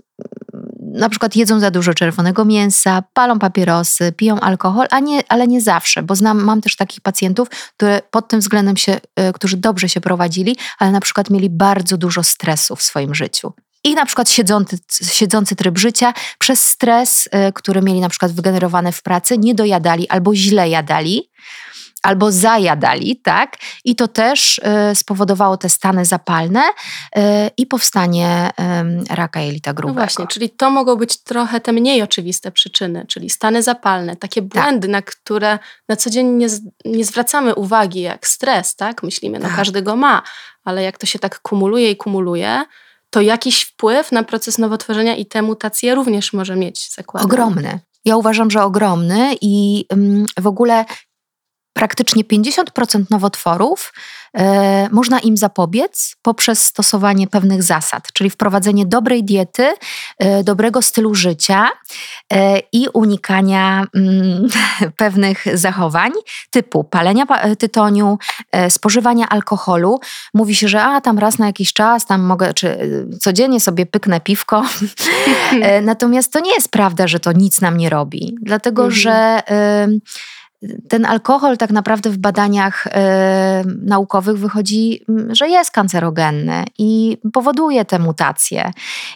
na 0.93 1.09
przykład 1.09 1.37
jedzą 1.37 1.61
za 1.61 1.71
dużo 1.71 1.95
czerwonego 1.95 2.45
mięsa, 2.45 3.03
palą 3.13 3.39
papierosy, 3.39 4.13
piją 4.13 4.41
alkohol, 4.41 4.87
a 4.91 5.01
nie, 5.01 5.23
ale 5.29 5.47
nie 5.47 5.61
zawsze, 5.61 6.03
bo 6.03 6.15
znam, 6.15 6.45
mam 6.45 6.61
też 6.61 6.77
takich 6.77 7.01
pacjentów, 7.01 7.49
które 7.49 8.03
pod 8.11 8.29
tym 8.29 8.41
względem 8.41 8.77
się, 8.77 9.01
y, 9.21 9.33
którzy 9.33 9.57
dobrze 9.57 9.89
się 9.89 10.01
prowadzili, 10.01 10.57
ale 10.79 10.91
na 10.91 11.01
przykład 11.01 11.31
mieli 11.31 11.51
bardzo 11.51 11.97
dużo 11.97 12.23
stresu 12.23 12.77
w 12.77 12.83
swoim 12.83 13.15
życiu. 13.15 13.53
I 13.85 13.95
na 13.95 14.07
przykład 14.07 14.31
siedzący, 14.31 14.79
siedzący 15.13 15.57
tryb 15.57 15.79
życia 15.79 16.15
przez 16.39 16.69
stres, 16.69 17.27
y, 17.27 17.53
który 17.53 17.83
mieli 17.83 18.01
na 18.01 18.09
przykład 18.09 18.33
wygenerowany 18.33 18.93
w 18.93 19.03
pracy, 19.03 19.39
nie 19.39 19.55
dojadali 19.55 20.09
albo 20.09 20.35
źle 20.35 20.69
jadali 20.69 21.31
albo 22.07 22.33
zajadali, 22.33 23.17
tak? 23.17 23.57
I 23.85 23.97
to 23.97 24.09
też 24.09 24.59
y, 24.59 24.95
spowodowało 24.95 25.57
te 25.57 25.69
stany 25.69 26.05
zapalne 26.05 26.63
y, 26.63 27.21
i 27.57 27.67
powstanie 27.67 28.51
raka 29.11 29.41
jelita 29.41 29.73
grubego. 29.73 30.01
No 30.01 30.07
właśnie, 30.07 30.27
czyli 30.27 30.51
to 30.51 30.71
mogą 30.71 30.97
być 30.97 31.19
trochę 31.19 31.61
te 31.61 31.73
mniej 31.73 32.03
oczywiste 32.03 32.51
przyczyny, 32.51 33.07
czyli 33.09 33.31
stany 33.31 33.63
zapalne, 33.63 34.17
takie 34.17 34.43
tak. 34.43 34.51
błędy, 34.51 34.89
tak. 34.89 34.93
na 34.93 35.03
które 35.03 35.59
na 35.89 35.97
co 35.97 36.11
dzień 36.11 36.27
nie, 36.27 36.47
nie, 36.85 37.05
zwracamy 37.05 37.55
uwagi, 37.55 38.01
jak 38.01 38.27
stres, 38.27 38.77
tak? 38.77 39.03
Myślimy, 39.03 39.39
no 39.39 39.49
tak. 39.49 39.57
każdy 39.57 39.83
go 39.83 39.97
ma, 39.97 40.23
ale 40.65 40.83
jak 40.83 40.99
to 40.99 41.07
się 41.07 41.19
tak 41.19 41.41
kumuluje 41.41 41.91
i 41.91 41.97
kumuluje, 41.97 42.65
to 43.11 43.21
jakiś 43.21 43.63
wpływ 43.63 44.13
na 44.13 44.23
proces 44.23 44.59
nowotworzenia 44.59 45.17
i 45.17 45.27
te 45.27 45.43
mutacje 45.43 45.95
również 45.95 46.33
może 46.33 46.57
mieć, 46.57 46.95
zakładam. 46.95 47.27
Ogromny. 47.27 47.81
Ja 48.05 48.17
uważam, 48.17 48.51
że 48.51 48.63
ogromny 48.63 49.37
i 49.41 49.85
mm, 49.89 50.27
w 50.39 50.47
ogóle 50.47 50.85
praktycznie 51.77 52.25
50% 52.25 53.05
nowotworów 53.11 53.93
e, 54.35 54.89
można 54.93 55.21
im 55.21 55.37
zapobiec 55.37 56.17
poprzez 56.23 56.65
stosowanie 56.65 57.27
pewnych 57.27 57.63
zasad, 57.63 58.13
czyli 58.13 58.31
wprowadzenie 58.31 58.87
dobrej 58.87 59.25
diety, 59.25 59.75
e, 60.19 60.45
dobrego 60.45 60.83
stylu 60.83 61.15
życia 61.15 61.69
e, 62.33 62.59
i 62.73 62.89
unikania 62.93 63.85
mm, 63.95 64.49
pewnych 65.03 65.45
zachowań 65.55 66.13
typu 66.51 66.85
palenia 66.85 67.27
tytoniu, 67.59 68.19
spożywania 68.69 69.29
alkoholu. 69.29 70.01
Mówi 70.35 70.55
się, 70.55 70.69
że 70.69 70.83
a 70.83 71.01
tam 71.01 71.19
raz 71.19 71.39
na 71.39 71.47
jakiś 71.47 71.73
czas, 71.73 72.07
tam 72.07 72.21
mogę, 72.23 72.55
czy 72.55 72.79
codziennie 73.21 73.61
sobie 73.61 73.87
pyknę 73.87 74.21
piwko. 74.21 74.65
Natomiast 75.83 76.33
to 76.33 76.41
nie 76.41 76.55
jest 76.55 76.71
prawda, 76.71 77.07
że 77.07 77.21
to 77.21 77.33
nic 77.33 77.61
nam 77.61 77.77
nie 77.77 77.91
robi, 77.91 78.37
dlatego 78.43 78.85
mhm. 78.85 79.01
że 79.01 79.43
ten 80.89 81.07
alkohol 81.07 81.57
tak 81.57 81.71
naprawdę 81.71 82.11
w 82.11 82.19
badaniach 82.19 82.87
e, 82.87 83.65
naukowych 83.83 84.39
wychodzi, 84.39 85.05
że 85.29 85.49
jest 85.49 85.71
kancerogenny 85.71 86.65
i 86.79 87.19
powoduje 87.33 87.85
te 87.85 87.99
mutacje. 87.99 88.71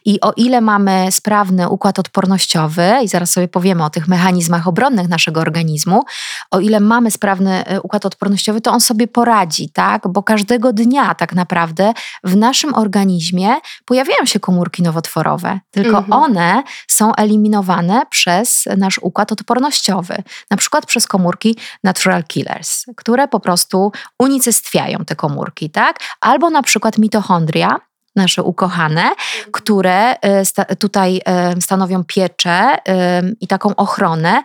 I 0.04 0.20
o 0.20 0.32
ile 0.36 0.60
mamy 0.60 1.06
sprawny 1.10 1.68
układ 1.68 1.98
odpornościowy, 1.98 2.92
i 3.02 3.08
zaraz 3.08 3.30
sobie 3.30 3.48
powiemy 3.48 3.84
o 3.84 3.90
tych 3.90 4.08
mechanizmach 4.08 4.68
obronnych 4.68 5.08
naszego 5.08 5.40
organizmu, 5.40 6.02
o 6.50 6.60
ile 6.60 6.80
mamy 6.80 7.10
sprawny 7.10 7.64
e, 7.66 7.80
układ 7.80 8.06
odpornościowy, 8.06 8.60
to 8.60 8.72
on 8.72 8.80
sobie 8.80 9.08
poradzi, 9.08 9.68
tak? 9.68 10.08
Bo 10.08 10.22
każdego 10.22 10.72
dnia 10.72 11.14
tak 11.14 11.34
naprawdę 11.34 11.92
w 12.24 12.36
naszym 12.36 12.74
organizmie 12.74 13.48
pojawiają 13.84 14.24
się 14.24 14.40
komórki 14.40 14.82
nowotworowe, 14.82 15.60
tylko 15.70 15.98
mhm. 15.98 16.12
one 16.12 16.62
są 16.88 17.14
eliminowane 17.14 18.02
przez 18.10 18.68
nasz 18.76 18.98
układ 19.02 19.32
odpornościowy, 19.32 20.22
na 20.50 20.56
przykład 20.56 20.86
przez 20.86 21.06
komórki 21.06 21.39
komórki 21.40 21.56
natural 21.84 22.24
killers, 22.24 22.84
które 22.96 23.28
po 23.28 23.40
prostu 23.40 23.92
unicestwiają 24.18 25.04
te 25.04 25.16
komórki, 25.16 25.70
tak? 25.70 25.98
Albo 26.20 26.50
na 26.50 26.62
przykład 26.62 26.98
mitochondria, 26.98 27.80
nasze 28.16 28.42
ukochane, 28.42 29.10
które 29.52 30.16
e, 30.20 30.76
tutaj 30.76 31.20
e, 31.24 31.60
stanowią 31.60 32.04
pieczę 32.04 32.50
e, 32.50 33.22
i 33.40 33.46
taką 33.46 33.76
ochronę 33.76 34.42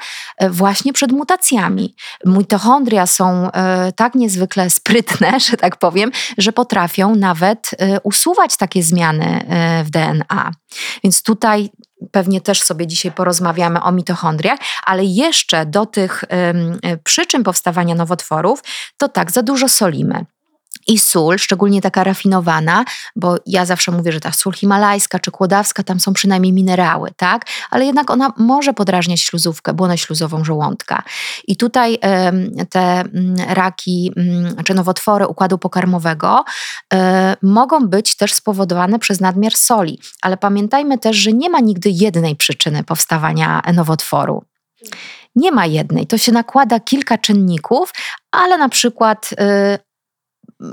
właśnie 0.50 0.94
przed 0.94 1.12
mutacjami. 1.12 1.96
Mitochondria 2.26 3.08
są 3.08 3.50
tak 3.96 4.16
niezwykle 4.16 4.70
sprytne, 4.70 5.40
że 5.50 5.58
tak 5.58 5.78
powiem, 5.78 6.12
że 6.38 6.52
potrafią 6.52 7.16
nawet 7.16 7.72
usuwać 8.04 8.58
takie 8.58 8.84
zmiany 8.84 9.46
w 9.86 9.90
DNA. 9.90 10.52
Więc 11.04 11.24
tutaj 11.24 11.70
Pewnie 12.12 12.42
też 12.42 12.62
sobie 12.62 12.88
dzisiaj 12.88 13.12
porozmawiamy 13.12 13.82
o 13.82 13.92
mitochondriach, 13.92 14.60
ale 14.86 15.04
jeszcze 15.04 15.66
do 15.66 15.86
tych 15.86 16.24
przyczyn 17.04 17.44
powstawania 17.44 17.96
nowotworów, 17.96 18.64
to 18.98 19.10
tak, 19.10 19.32
za 19.32 19.44
dużo 19.44 19.70
solimy. 19.70 20.26
I 20.88 21.00
sól, 21.00 21.38
szczególnie 21.38 21.82
taka 21.82 22.04
rafinowana, 22.04 22.86
bo 23.16 23.36
ja 23.46 23.66
zawsze 23.66 23.92
mówię, 23.92 24.12
że 24.12 24.20
ta 24.20 24.32
sól 24.32 24.54
himalajska 24.54 25.20
czy 25.20 25.32
kłodawska, 25.32 25.84
tam 25.84 26.00
są 26.00 26.14
przynajmniej 26.14 26.54
minerały, 26.54 27.12
tak? 27.18 27.46
Ale 27.72 27.86
jednak 27.86 28.12
ona 28.12 28.34
może 28.38 28.74
podrażniać 28.74 29.22
śluzówkę, 29.22 29.74
błonę 29.74 29.98
śluzową 29.98 30.44
żołądka. 30.44 31.04
I 31.48 31.58
tutaj 31.58 32.00
te 32.70 32.82
mm, 32.82 33.36
raki 33.48 34.12
mm, 34.18 34.64
czy 34.64 34.74
nowotwory 34.74 35.28
układu 35.28 35.58
pokarmowego 35.58 36.44
e, 36.94 37.36
mogą 37.42 37.88
być 37.88 38.16
też 38.16 38.34
spowodowane 38.34 39.00
przez 39.00 39.20
nadmiar 39.20 39.54
soli. 39.54 40.00
Ale 40.22 40.38
pamiętajmy 40.38 40.98
też, 40.98 41.16
że 41.18 41.34
nie 41.34 41.50
ma 41.50 41.60
nigdy 41.60 41.90
jednej 41.90 42.36
przyczyny 42.36 42.84
powstawania 42.84 43.62
nowotworu. 43.74 44.44
Nie 45.36 45.52
ma 45.52 45.66
jednej. 45.66 46.08
To 46.08 46.18
się 46.18 46.32
nakłada 46.32 46.80
kilka 46.80 47.18
czynników, 47.18 47.94
ale 48.32 48.58
na 48.58 48.70
przykład 48.70 49.30
y, 49.32 49.85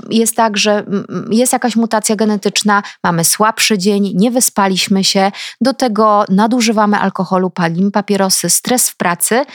jest 0.09 0.35
tak, 0.35 0.57
że 0.57 0.85
jest 1.29 1.53
jakaś 1.53 1.75
mutacja 1.75 2.15
genetyczna, 2.15 2.83
mamy 3.03 3.23
słabszy 3.23 3.77
dzień, 3.77 4.11
nie 4.15 4.31
wyspaliśmy 4.31 5.03
się, 5.03 5.31
do 5.61 5.73
tego 5.73 6.25
nadużywamy 6.29 6.97
alkoholu, 6.97 7.49
palimy 7.49 7.91
papierosy, 7.91 8.49
stres 8.49 8.89
w 8.89 8.97
pracy, 8.97 9.45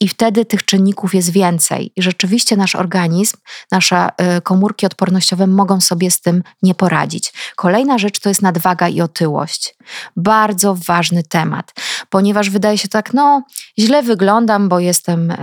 i 0.00 0.08
wtedy 0.08 0.44
tych 0.44 0.64
czynników 0.64 1.14
jest 1.14 1.30
więcej. 1.30 1.92
I 1.96 2.02
rzeczywiście 2.02 2.56
nasz 2.56 2.74
organizm, 2.74 3.36
nasze 3.70 4.08
y, 4.36 4.40
komórki 4.40 4.86
odpornościowe 4.86 5.46
mogą 5.46 5.80
sobie 5.80 6.10
z 6.10 6.20
tym 6.20 6.42
nie 6.62 6.74
poradzić. 6.74 7.32
Kolejna 7.56 7.98
rzecz 7.98 8.20
to 8.20 8.28
jest 8.28 8.42
nadwaga 8.42 8.88
i 8.88 9.00
otyłość. 9.00 9.74
Bardzo 10.16 10.74
ważny 10.86 11.22
temat, 11.22 11.72
ponieważ 12.10 12.50
wydaje 12.50 12.78
się 12.78 12.88
tak, 12.88 13.14
no 13.14 13.42
źle 13.78 14.02
wyglądam, 14.02 14.68
bo 14.68 14.80
jestem 14.80 15.30
y, 15.30 15.36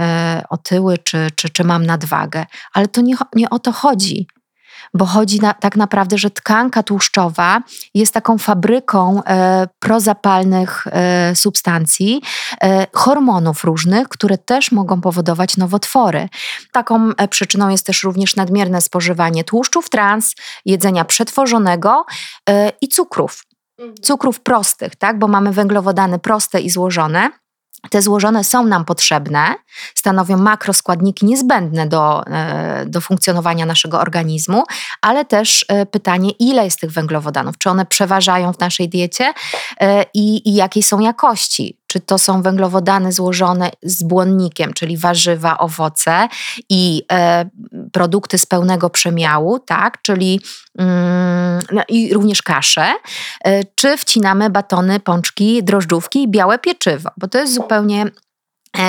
otyły 0.50 0.98
czy, 0.98 1.28
czy, 1.36 1.50
czy 1.50 1.64
mam 1.64 1.86
nadwagę, 1.86 2.46
ale 2.74 2.88
to 2.88 3.02
nie, 3.02 3.16
nie 3.36 3.50
o 3.50 3.60
to 3.60 3.72
chodzi 3.72 4.28
bo 4.94 5.06
chodzi 5.06 5.40
na, 5.40 5.54
tak 5.54 5.76
naprawdę, 5.76 6.18
że 6.18 6.30
tkanka 6.30 6.84
tłuszczowa 6.84 7.62
jest 7.94 8.14
taką 8.14 8.38
fabryką 8.38 9.24
e, 9.24 9.68
prozapalnych 9.80 10.88
e, 10.88 11.36
substancji, 11.36 12.22
e, 12.64 12.88
hormonów 12.94 13.64
różnych, 13.64 14.10
które 14.10 14.38
też 14.38 14.72
mogą 14.72 15.02
powodować 15.02 15.58
nowotwory. 15.58 16.30
Taką 16.72 17.10
e, 17.18 17.28
przyczyną 17.28 17.70
jest 17.70 17.86
też 17.86 18.04
również 18.04 18.36
nadmierne 18.36 18.82
spożywanie 18.82 19.44
tłuszczów 19.44 19.90
trans, 19.90 20.36
jedzenia 20.66 21.06
przetworzonego 21.06 22.06
e, 22.50 22.72
i 22.82 22.88
cukrów. 22.88 23.44
Mhm. 23.80 23.96
Cukrów 24.02 24.40
prostych, 24.40 24.96
tak? 24.96 25.20
bo 25.20 25.28
mamy 25.28 25.52
węglowodany 25.52 26.20
proste 26.20 26.62
i 26.62 26.70
złożone. 26.70 27.32
Te 27.90 28.02
złożone 28.02 28.44
są 28.44 28.66
nam 28.66 28.86
potrzebne, 28.86 29.56
stanowią 29.96 30.38
makroskładniki 30.38 31.26
niezbędne 31.26 31.88
do, 31.88 32.28
e, 32.28 32.86
do 32.86 33.02
funkcjonowania 33.02 33.66
naszego 33.66 34.00
organizmu, 34.00 34.64
ale 35.02 35.26
też 35.26 35.66
e, 35.68 35.86
pytanie, 35.86 36.32
ile 36.40 36.66
jest 36.66 36.80
tych 36.80 36.92
węglowodanów? 36.92 37.58
Czy 37.58 37.70
one 37.70 37.86
przeważają 37.86 38.54
w 38.54 38.60
naszej 38.60 38.90
diecie 38.90 39.34
e, 39.80 40.06
i, 40.14 40.50
i 40.50 40.56
jakiej 40.56 40.84
są 40.84 41.00
jakości? 41.00 41.85
Czy 41.96 42.00
to 42.00 42.18
są 42.18 42.42
węglowodany 42.42 43.12
złożone 43.12 43.72
z 43.84 44.04
błonnikiem, 44.04 44.74
czyli 44.74 44.98
warzywa, 44.98 45.58
owoce 45.58 46.28
i 46.70 47.04
e, 47.12 47.50
produkty 47.92 48.38
z 48.38 48.46
pełnego 48.46 48.90
przemiału, 48.90 49.60
tak, 49.60 50.02
czyli 50.02 50.42
mm, 50.78 51.62
no 51.72 51.82
i 51.90 52.14
również 52.14 52.42
kasze, 52.42 52.94
e, 53.44 53.64
czy 53.76 53.98
wcinamy 53.98 54.50
batony, 54.50 55.00
pączki, 55.00 55.64
drożdżówki 55.64 56.24
i 56.24 56.28
białe 56.28 56.60
pieczywo, 56.60 57.10
bo 57.18 57.28
to 57.28 57.38
jest 57.38 57.54
zupełnie 57.54 58.06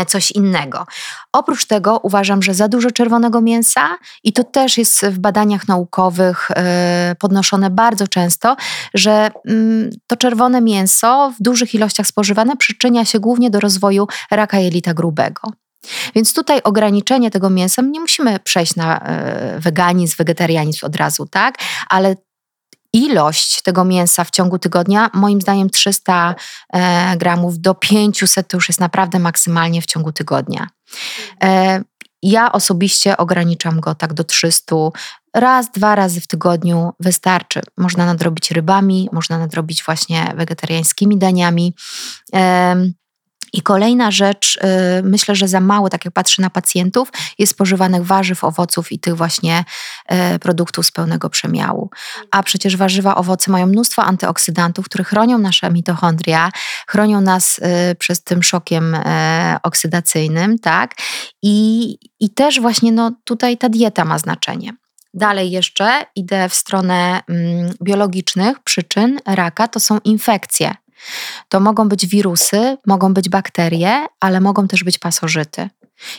coś 0.06 0.30
innego. 0.32 0.86
Oprócz 1.32 1.66
tego 1.66 2.00
uważam, 2.02 2.42
że 2.42 2.54
za 2.54 2.68
dużo 2.68 2.90
czerwonego 2.90 3.40
mięsa, 3.40 3.98
i 4.24 4.32
to 4.32 4.44
też 4.44 4.78
jest 4.78 5.06
w 5.06 5.18
badaniach 5.18 5.68
naukowych 5.68 6.48
e, 6.50 7.16
podnoszone 7.18 7.70
bardzo 7.70 8.08
często, 8.08 8.56
że 8.94 9.30
mm, 9.48 9.90
to 10.06 10.16
czerwone 10.16 10.60
mięso 10.60 11.32
w 11.38 11.42
dużych 11.42 11.74
ilościach 11.74 12.06
spożywane 12.06 12.56
przyczynia 12.56 13.04
się 13.04 13.20
głównie 13.20 13.50
do 13.50 13.60
rozwoju 13.60 14.06
raka 14.30 14.58
jelita 14.58 14.94
grubego. 14.94 15.40
Więc 16.14 16.34
tutaj 16.34 16.60
ograniczenie 16.64 17.30
tego 17.30 17.50
mięsa, 17.50 17.82
nie 17.82 18.00
musimy 18.00 18.38
przejść 18.38 18.76
na 18.76 19.00
e, 19.00 19.60
weganizm, 19.60 20.16
wegetarianizm 20.18 20.86
od 20.86 20.96
razu, 20.96 21.26
tak? 21.26 21.54
Ale 21.88 22.16
ilość 22.92 23.62
tego 23.62 23.84
mięsa 23.84 24.24
w 24.24 24.30
ciągu 24.30 24.58
tygodnia, 24.58 25.10
moim 25.14 25.40
zdaniem 25.40 25.70
300 25.70 26.34
e, 26.72 27.16
gramów 27.16 27.60
do 27.60 27.74
500 27.74 28.48
to 28.48 28.56
już 28.56 28.68
jest 28.68 28.80
naprawdę 28.80 29.18
maksymalnie 29.18 29.82
w 29.82 29.86
ciągu 29.86 30.12
tygodnia. 30.12 30.66
E, 31.44 31.82
ja 32.22 32.52
osobiście 32.52 33.16
ograniczam 33.16 33.80
go 33.80 33.94
tak 33.94 34.14
do 34.14 34.24
300 34.24 34.76
raz, 35.34 35.70
dwa 35.70 35.94
razy 35.94 36.20
w 36.20 36.26
tygodniu 36.26 36.92
wystarczy. 37.00 37.60
Można 37.76 38.06
nadrobić 38.06 38.50
rybami, 38.50 39.08
można 39.12 39.38
nadrobić 39.38 39.84
właśnie 39.84 40.32
wegetariańskimi 40.36 41.18
daniami. 41.18 41.74
I 43.56 43.62
kolejna 43.62 44.10
rzecz, 44.10 44.56
y, 44.56 45.02
myślę, 45.02 45.36
że 45.36 45.48
za 45.48 45.60
mało, 45.60 45.88
tak 45.88 46.04
jak 46.04 46.14
patrzę 46.14 46.42
na 46.42 46.50
pacjentów, 46.50 47.08
jest 47.38 47.52
spożywanych 47.52 48.04
warzyw, 48.04 48.44
owoców 48.44 48.92
i 48.92 48.98
tych 48.98 49.16
właśnie 49.16 49.64
y, 50.34 50.38
produktów 50.38 50.86
z 50.86 50.90
pełnego 50.90 51.30
przemiału. 51.30 51.90
A 52.30 52.42
przecież 52.42 52.76
warzywa, 52.76 53.14
owoce 53.14 53.50
mają 53.50 53.66
mnóstwo 53.66 54.04
antyoksydantów, 54.04 54.84
które 54.84 55.04
chronią 55.04 55.38
nasze 55.38 55.70
mitochondria, 55.70 56.50
chronią 56.88 57.20
nas 57.20 57.58
y, 57.58 57.94
przed 57.94 58.24
tym 58.24 58.42
szokiem 58.42 58.96
oksydacyjnym, 59.62 60.58
tak? 60.58 60.94
I, 61.42 61.98
i 62.20 62.30
też 62.30 62.60
właśnie 62.60 62.92
no, 62.92 63.12
tutaj 63.24 63.58
ta 63.58 63.68
dieta 63.68 64.04
ma 64.04 64.18
znaczenie. 64.18 64.72
Dalej 65.14 65.50
jeszcze 65.50 66.06
idę 66.16 66.48
w 66.48 66.54
stronę 66.54 67.20
mm, 67.28 67.74
biologicznych 67.82 68.60
przyczyn 68.60 69.18
raka, 69.26 69.68
to 69.68 69.80
są 69.80 69.98
infekcje. 70.04 70.74
To 71.48 71.60
mogą 71.60 71.88
być 71.88 72.06
wirusy, 72.06 72.76
mogą 72.86 73.14
być 73.14 73.28
bakterie, 73.28 74.06
ale 74.20 74.40
mogą 74.40 74.68
też 74.68 74.84
być 74.84 74.98
pasożyty. 74.98 75.68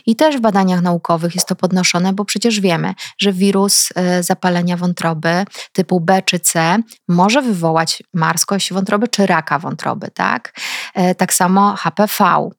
I 0.06 0.16
też 0.16 0.38
w 0.38 0.42
badaniach 0.42 0.82
naukowych 0.82 1.36
jest 1.36 1.48
to 1.48 1.56
podnoszone, 1.56 2.14
bo 2.14 2.26
przecież 2.26 2.60
wiemy, 2.60 2.94
że 3.18 3.34
wirus 3.34 3.90
e, 3.96 4.24
zapalenia 4.24 4.78
wątroby 4.78 5.46
typu 5.74 6.00
B 6.00 6.22
czy 6.22 6.40
C 6.40 6.80
może 7.08 7.42
wywołać 7.42 8.04
marskość 8.14 8.74
wątroby 8.74 9.08
czy 9.08 9.26
raka 9.26 9.60
wątroby, 9.60 10.12
tak? 10.14 10.60
E, 10.94 11.16
tak 11.16 11.34
samo 11.34 11.76
HPV, 11.76 12.50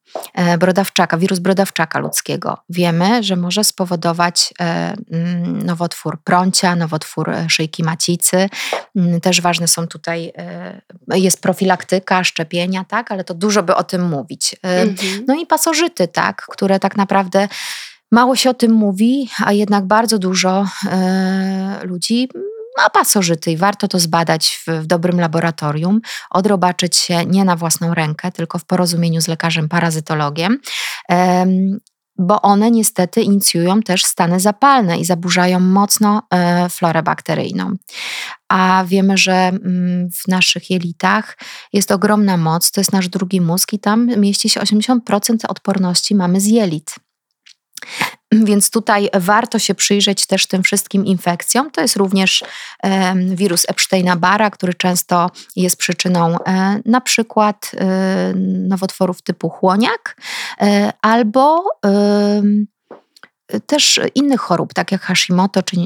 brodawczaka, 0.58 1.18
wirus 1.18 1.38
brodawczaka 1.38 1.98
ludzkiego. 1.98 2.58
Wiemy, 2.68 3.22
że 3.22 3.36
może 3.36 3.64
spowodować 3.64 4.54
mm, 4.58 5.62
nowotwór 5.62 6.18
prącia, 6.24 6.76
nowotwór 6.76 7.30
szyjki 7.48 7.84
macicy. 7.84 8.48
Mm, 8.96 9.20
też 9.20 9.40
ważne 9.40 9.68
są 9.68 9.86
tutaj, 9.86 10.32
jest 11.14 11.42
profilaktyka, 11.42 12.24
szczepienia, 12.24 12.84
tak? 12.84 13.12
Ale 13.12 13.24
to 13.24 13.34
dużo 13.34 13.62
by 13.62 13.74
o 13.74 13.84
tym 13.84 14.08
mówić. 14.08 14.56
Mhm. 14.62 15.24
No 15.26 15.34
i 15.34 15.46
pasożyty, 15.46 16.08
tak? 16.08 16.46
Które 16.50 16.80
tak 16.80 16.96
naprawdę 16.96 17.48
mało 18.10 18.36
się 18.36 18.50
o 18.50 18.54
tym 18.54 18.72
mówi, 18.72 19.30
a 19.44 19.52
jednak 19.52 19.86
bardzo 19.86 20.18
dużo 20.18 20.66
e, 20.90 21.80
ludzi 21.82 22.28
ma 22.78 22.90
pasożyty 22.90 23.50
i 23.50 23.56
warto 23.56 23.88
to 23.88 23.98
zbadać 23.98 24.62
w, 24.66 24.82
w, 24.82 24.86
dobrym 24.86 25.20
laboratorium, 25.20 26.00
odrobaczyć 26.30 26.96
się 26.96 27.26
nie 27.26 27.44
na 27.44 27.56
własną 27.56 27.94
rękę, 27.94 28.32
tylko 28.32 28.58
w 28.58 28.64
porozumieniu 28.64 29.20
z 29.20 29.28
lekarzem 29.28 29.68
parazytologiem. 29.68 30.58
Bo 32.20 32.42
one 32.42 32.70
niestety 32.70 33.22
inicjują 33.22 33.82
też 33.82 34.04
stany 34.04 34.40
zapalne 34.40 34.98
i 34.98 35.04
zaburzają 35.04 35.60
mocno 35.60 36.22
e, 36.30 36.68
florę 36.68 37.02
bakteryjną. 37.02 37.76
A 38.48 38.84
wiemy, 38.86 39.18
że 39.18 39.32
mm, 39.32 40.10
w 40.10 40.28
naszych 40.28 40.70
jelitach 40.70 41.38
jest 41.72 41.90
ogromna 41.90 42.36
moc, 42.36 42.70
to 42.70 42.80
jest 42.80 42.92
nasz 42.92 43.08
drugi 43.08 43.40
mózg 43.40 43.72
i 43.72 43.78
tam 43.78 44.06
mieści 44.06 44.48
się 44.48 44.60
80% 44.60 45.36
odporności 45.48 46.14
mamy 46.14 46.40
z 46.40 46.46
jelit. 46.46 46.94
Więc 48.32 48.70
tutaj 48.70 49.08
warto 49.14 49.58
się 49.58 49.74
przyjrzeć 49.74 50.26
też 50.26 50.46
tym 50.46 50.62
wszystkim 50.62 51.06
infekcjom. 51.06 51.70
To 51.70 51.80
jest 51.80 51.96
również 51.96 52.44
wirus 53.26 53.66
Epsteina-Barra, 53.66 54.50
który 54.50 54.74
często 54.74 55.30
jest 55.56 55.76
przyczyną 55.76 56.36
e, 56.44 56.80
na 56.84 57.00
przykład 57.00 57.70
e, 57.74 57.86
nowotworów 58.68 59.22
typu 59.22 59.48
chłoniak 59.48 60.16
e, 60.60 60.92
albo 61.02 61.64
też 63.66 64.00
innych 64.14 64.40
chorób, 64.40 64.74
tak 64.74 64.92
jak 64.92 65.02
Hashimoto, 65.02 65.62
czy 65.62 65.76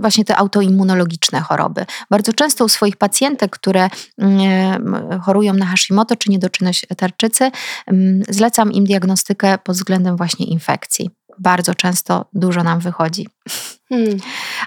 właśnie 0.00 0.24
te 0.24 0.36
autoimmunologiczne 0.36 1.40
choroby. 1.40 1.86
Bardzo 2.10 2.32
często 2.32 2.64
u 2.64 2.68
swoich 2.68 2.96
pacjentek, 2.96 3.50
które 3.50 3.88
mm, 4.18 5.20
chorują 5.20 5.52
na 5.52 5.66
Hashimoto 5.66 6.16
czy 6.16 6.30
niedoczynność 6.30 6.86
tarczycy, 6.96 7.50
mm, 7.86 8.22
zlecam 8.28 8.72
im 8.72 8.84
diagnostykę 8.84 9.58
pod 9.58 9.76
względem 9.76 10.16
właśnie 10.16 10.46
infekcji 10.46 11.10
bardzo 11.38 11.74
często 11.74 12.28
dużo 12.32 12.62
nam 12.62 12.80
wychodzi. 12.80 13.28
Hmm. 13.88 14.16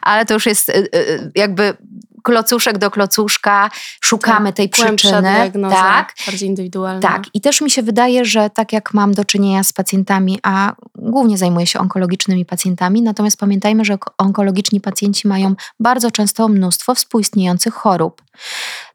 Ale 0.01 0.25
to 0.25 0.33
już 0.33 0.45
jest 0.45 0.69
y, 0.69 0.73
y, 0.95 1.31
jakby 1.35 1.77
klocuszek 2.23 2.77
do 2.77 2.91
klocuszka, 2.91 3.69
szukamy 4.01 4.49
tak, 4.49 4.55
tej 4.55 4.69
przyczyny. 4.69 5.51
Tak, 5.69 6.13
bardziej 6.25 6.49
indywidualna. 6.49 7.01
Tak, 7.01 7.23
i 7.33 7.41
też 7.41 7.61
mi 7.61 7.71
się 7.71 7.83
wydaje, 7.83 8.25
że 8.25 8.49
tak 8.49 8.73
jak 8.73 8.93
mam 8.93 9.13
do 9.13 9.25
czynienia 9.25 9.63
z 9.63 9.73
pacjentami, 9.73 10.39
a 10.43 10.75
głównie 10.95 11.37
zajmuję 11.37 11.67
się 11.67 11.79
onkologicznymi 11.79 12.45
pacjentami, 12.45 13.01
natomiast 13.01 13.37
pamiętajmy, 13.37 13.85
że 13.85 13.97
onkologiczni 14.17 14.81
pacjenci 14.81 15.27
mają 15.27 15.55
bardzo 15.79 16.11
często 16.11 16.47
mnóstwo 16.47 16.95
współistniejących 16.95 17.73
chorób. 17.73 18.21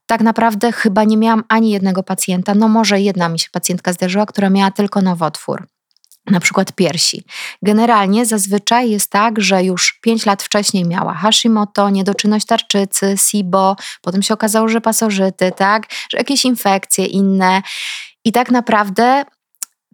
Tak 0.06 0.20
naprawdę 0.20 0.72
chyba 0.72 1.04
nie 1.04 1.16
miałam 1.16 1.44
ani 1.48 1.70
jednego 1.70 2.02
pacjenta, 2.02 2.54
no 2.54 2.68
może 2.68 3.00
jedna 3.00 3.28
mi 3.28 3.38
się 3.38 3.48
pacjentka 3.52 3.92
zdarzyła, 3.92 4.26
która 4.26 4.50
miała 4.50 4.70
tylko 4.70 5.02
nowotwór 5.02 5.66
na 6.26 6.40
przykład 6.40 6.72
piersi. 6.72 7.24
Generalnie 7.62 8.26
zazwyczaj 8.26 8.90
jest 8.90 9.10
tak, 9.10 9.40
że 9.40 9.64
już 9.64 9.98
5 10.02 10.26
lat 10.26 10.42
wcześniej 10.42 10.84
miała 10.84 11.14
Hashimoto, 11.14 11.90
niedoczynność 11.90 12.46
tarczycy, 12.46 13.14
SIBO, 13.16 13.76
potem 14.02 14.22
się 14.22 14.34
okazało, 14.34 14.68
że 14.68 14.80
pasożyty, 14.80 15.52
tak, 15.56 15.86
że 16.10 16.18
jakieś 16.18 16.44
infekcje 16.44 17.06
inne. 17.06 17.62
I 18.24 18.32
tak 18.32 18.50
naprawdę 18.50 19.24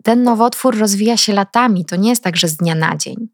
ten 0.05 0.23
nowotwór 0.23 0.79
rozwija 0.79 1.17
się 1.17 1.33
latami. 1.33 1.85
To 1.85 1.97
nie 1.97 2.11
jest 2.11 2.25
tak, 2.25 2.37
że 2.37 2.49
z 2.49 2.57
dnia 2.57 2.75
na 2.75 2.97
dzień. 2.97 3.29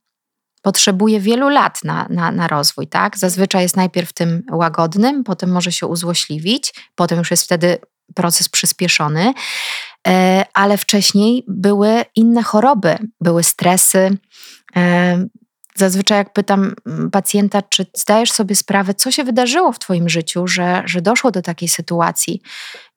Potrzebuje 0.63 1.21
wielu 1.21 1.49
lat 1.49 1.85
na, 1.85 2.07
na, 2.11 2.31
na 2.31 2.49
rozwój, 2.49 2.87
tak? 2.89 3.19
Zazwyczaj 3.19 3.63
jest 3.63 3.77
najpierw 3.77 4.13
tym 4.13 4.43
łagodnym, 4.53 5.25
potem 5.25 5.51
może 5.51 5.73
się 5.73 5.87
uzłośliwić, 5.87 6.75
potem 6.95 7.19
już 7.19 7.31
jest 7.31 7.45
wtedy 7.45 7.79
proces 8.15 8.49
przyspieszony. 8.49 9.33
E, 10.07 10.45
ale 10.55 10.79
wcześniej 10.79 11.45
były 11.49 12.05
inne 12.17 12.43
choroby, 12.43 12.97
były 13.21 13.43
stresy. 13.43 14.19
E, 14.77 15.27
zazwyczaj, 15.75 16.19
jak 16.19 16.33
pytam 16.33 16.75
mm, 16.87 17.11
pacjenta, 17.11 17.63
czy 17.63 17.87
zdajesz 17.97 18.33
sobie 18.33 18.55
sprawę, 18.55 18.95
co 18.95 19.11
się 19.11 19.25
wydarzyło 19.25 19.73
w 19.73 19.79
Twoim 19.79 20.09
życiu, 20.09 20.47
że, 20.47 20.83
że 20.87 21.03
doszło 21.03 21.31
do 21.31 21.43
takiej 21.43 21.69
sytuacji, 21.69 22.43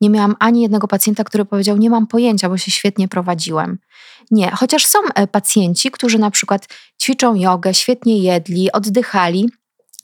nie 0.02 0.10
miałam 0.10 0.36
ani 0.40 0.62
jednego 0.62 0.88
pacjenta, 0.88 1.24
który 1.24 1.46
powiedział: 1.46 1.78
Nie 1.78 1.90
mam 1.90 2.08
pojęcia, 2.08 2.50
bo 2.50 2.58
się 2.58 2.72
świetnie 2.72 3.08
prowadziłem. 3.08 3.80
Nie, 4.32 4.52
chociaż 4.52 4.86
są 4.86 5.00
e, 5.16 5.28
pacjenci, 5.28 5.92
którzy 5.92 6.20
na 6.20 6.32
przykład 6.32 6.68
ćwiczą 7.02 7.36
jogę, 7.36 7.74
świetnie 7.74 8.18
jedli, 8.18 8.72
oddychali, 8.72 9.50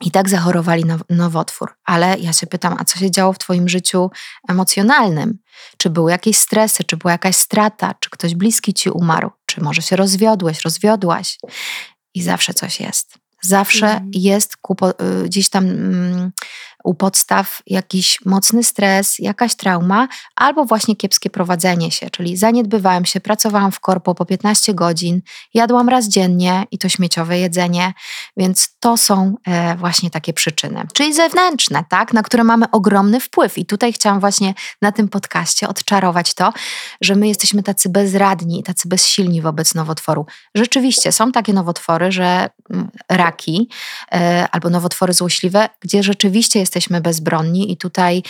i 0.02 0.12
tak 0.12 0.30
zachorowali 0.30 0.86
na 0.86 0.98
nowotwór. 1.10 1.78
Ale 1.86 2.20
ja 2.20 2.34
się 2.34 2.48
pytam, 2.48 2.76
a 2.80 2.86
co 2.86 3.00
się 3.00 3.12
działo 3.12 3.34
w 3.34 3.38
Twoim 3.38 3.70
życiu 3.70 4.12
emocjonalnym? 4.50 5.40
Czy 5.78 5.90
były 5.90 6.12
jakieś 6.12 6.38
stresy, 6.38 6.84
czy 6.84 6.98
była 6.98 7.12
jakaś 7.12 7.36
strata, 7.36 7.94
czy 8.00 8.10
ktoś 8.10 8.36
bliski 8.36 8.74
Ci 8.74 8.90
umarł, 8.90 9.32
czy 9.46 9.62
może 9.62 9.82
się 9.82 9.96
rozwiodłeś, 9.96 10.62
rozwiodłaś? 10.62 11.40
I 12.14 12.24
zawsze 12.24 12.54
coś 12.54 12.80
jest. 12.80 13.25
Zawsze 13.48 13.88
mhm. 13.88 14.12
jest 14.14 14.54
y, 14.54 15.26
gdzieś 15.26 15.50
tam 15.50 15.66
mm, 15.66 16.32
u 16.86 16.94
podstaw 16.94 17.62
jakiś 17.68 18.26
mocny 18.26 18.64
stres, 18.64 19.20
jakaś 19.20 19.56
trauma, 19.56 20.08
albo 20.36 20.66
właśnie 20.66 20.96
kiepskie 20.96 21.30
prowadzenie 21.30 21.92
się, 21.92 22.10
czyli 22.10 22.38
zaniedbywałam 22.38 23.06
się, 23.06 23.20
pracowałam 23.20 23.72
w 23.72 23.80
korpo 23.80 24.16
po 24.16 24.26
15 24.26 24.74
godzin, 24.74 25.22
jadłam 25.54 25.90
raz 25.90 26.08
dziennie 26.08 26.64
i 26.72 26.78
to 26.78 26.90
śmieciowe 26.90 27.40
jedzenie, 27.40 27.94
więc 28.38 28.78
to 28.80 28.98
są 28.98 29.36
e, 29.48 29.76
właśnie 29.76 30.10
takie 30.10 30.34
przyczyny. 30.34 30.88
Czyli 30.94 31.14
zewnętrzne, 31.14 31.84
tak, 31.90 32.14
na 32.14 32.24
które 32.24 32.44
mamy 32.44 32.66
ogromny 32.72 33.20
wpływ. 33.20 33.58
I 33.58 33.66
tutaj 33.66 33.94
chciałam 33.94 34.20
właśnie 34.20 34.54
na 34.82 34.92
tym 34.92 35.08
podcaście 35.08 35.68
odczarować 35.68 36.34
to, 36.34 36.54
że 37.02 37.16
my 37.16 37.28
jesteśmy 37.28 37.64
tacy 37.64 37.90
bezradni, 37.90 38.64
tacy 38.64 38.88
bezsilni 38.88 39.42
wobec 39.42 39.76
nowotworu. 39.76 40.26
Rzeczywiście 40.56 41.12
są 41.12 41.32
takie 41.32 41.54
nowotwory, 41.54 42.12
że 42.12 42.50
mm, 42.70 42.90
e, 44.12 44.48
albo 44.52 44.70
nowotwory 44.70 45.14
złośliwe, 45.14 45.70
gdzie 45.82 46.04
rzeczywiście 46.04 46.60
jest 46.60 46.76
jesteśmy 46.76 47.02
bezbronni 47.02 47.72
i 47.72 47.78
tutaj 47.78 48.24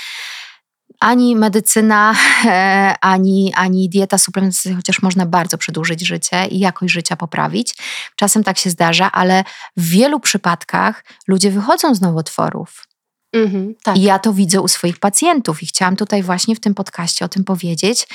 ani 0.99 1.35
medycyna, 1.35 2.15
e, 2.45 2.95
ani, 3.01 3.53
ani 3.55 3.89
dieta 3.89 4.17
suplementacyjna, 4.17 4.77
chociaż 4.77 5.01
można 5.01 5.25
bardzo 5.25 5.57
przedłużyć 5.57 6.07
życie 6.07 6.45
i 6.45 6.59
jakość 6.59 6.93
życia 6.93 7.15
poprawić. 7.15 7.75
Czasem 8.15 8.43
tak 8.43 8.57
się 8.57 8.69
zdarza, 8.69 9.11
ale 9.11 9.43
w 9.77 9.89
wielu 9.89 10.19
przypadkach 10.19 11.05
ludzie 11.27 11.51
wychodzą 11.51 11.95
z 11.95 12.01
nowotworów. 12.01 12.87
Mhm, 13.33 13.75
tak. 13.83 13.97
I 13.97 14.01
ja 14.01 14.19
to 14.19 14.33
widzę 14.33 14.61
u 14.61 14.67
swoich 14.67 14.99
pacjentów 14.99 15.63
i 15.63 15.65
chciałam 15.65 15.95
tutaj 15.95 16.23
właśnie 16.23 16.55
w 16.55 16.59
tym 16.59 16.73
podcaście 16.73 17.25
o 17.25 17.29
tym 17.29 17.43
powiedzieć, 17.43 18.07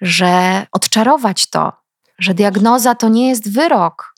że 0.00 0.66
odczarować 0.72 1.50
to, 1.50 1.72
że 2.18 2.34
diagnoza 2.34 2.94
to 2.94 3.08
nie 3.08 3.28
jest 3.28 3.52
wyrok. 3.52 4.15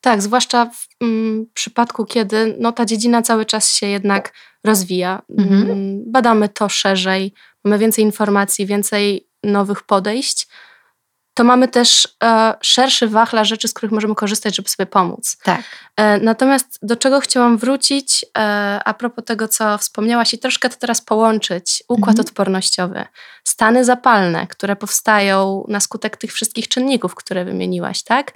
Tak, 0.00 0.22
zwłaszcza 0.22 0.66
w 0.66 0.86
mm, 1.02 1.46
przypadku, 1.54 2.04
kiedy 2.04 2.56
no, 2.60 2.72
ta 2.72 2.84
dziedzina 2.84 3.22
cały 3.22 3.46
czas 3.46 3.72
się 3.74 3.86
jednak 3.86 4.32
rozwija. 4.64 5.22
Mhm. 5.38 5.62
Mm, 5.70 6.02
badamy 6.12 6.48
to 6.48 6.68
szerzej, 6.68 7.34
mamy 7.64 7.78
więcej 7.78 8.04
informacji, 8.04 8.66
więcej 8.66 9.28
nowych 9.44 9.82
podejść. 9.82 10.48
to 11.34 11.44
mamy 11.44 11.68
też 11.68 12.08
e, 12.24 12.54
szerszy 12.60 13.08
wachlarz 13.08 13.48
rzeczy, 13.48 13.68
z 13.68 13.74
których 13.74 13.92
możemy 13.92 14.14
korzystać, 14.14 14.56
żeby 14.56 14.68
sobie 14.68 14.86
pomóc. 14.86 15.36
Tak. 15.44 15.62
E, 15.96 16.18
natomiast 16.18 16.78
do 16.82 16.96
czego 16.96 17.20
chciałam 17.20 17.58
wrócić, 17.58 18.24
e, 18.38 18.40
a 18.84 18.94
propos 18.94 19.24
tego, 19.24 19.48
co 19.48 19.78
wspomniałaś, 19.78 20.34
i 20.34 20.38
troszkę 20.38 20.68
to 20.68 20.76
teraz 20.76 21.00
połączyć, 21.00 21.82
układ 21.88 22.08
Mhm. 22.18 22.26
odpornościowy, 22.26 23.04
stany 23.44 23.84
zapalne, 23.84 24.46
które 24.46 24.76
powstają 24.76 25.64
na 25.68 25.80
skutek 25.80 26.16
tych 26.16 26.32
wszystkich 26.32 26.68
czynników, 26.68 27.14
które 27.14 27.44
wymieniłaś, 27.44 28.02
tak? 28.02 28.32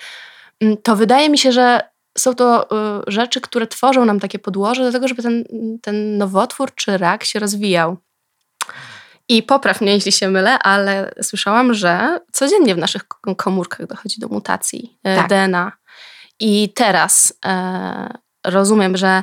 Mm, 0.61 0.77
To 0.77 0.97
wydaje 0.97 1.31
mi 1.31 1.39
się, 1.39 1.53
że 1.53 1.81
są 2.19 2.35
to 2.35 2.69
y, 3.01 3.03
rzeczy, 3.07 3.41
które 3.41 3.67
tworzą 3.67 4.05
nam 4.05 4.21
takie 4.21 4.39
podłoże 4.39 4.85
do 4.85 4.93
tego, 4.93 5.09
żeby 5.09 5.23
ten, 5.23 5.45
ten 5.83 6.19
nowotwór 6.19 6.75
czy 6.75 6.99
rak 6.99 7.25
się 7.25 7.39
rozwijał. 7.39 7.97
I 9.29 9.43
popraw 9.43 9.81
mnie, 9.81 9.93
jeśli 9.93 10.13
się 10.13 10.29
mylę, 10.29 10.59
ale 10.59 11.11
słyszałam, 11.23 11.75
że 11.75 12.21
codziennie 12.33 12.75
w 12.75 12.79
naszych 12.79 13.03
komórkach 13.37 13.87
dochodzi 13.87 14.21
do 14.21 14.29
mutacji 14.29 14.99
e, 15.05 15.17
Tak. 15.17 15.29
DNA. 15.29 15.73
I 16.41 16.73
teraz 16.75 17.33
e, 17.47 18.09
rozumiem, 18.47 18.97
że 18.97 19.23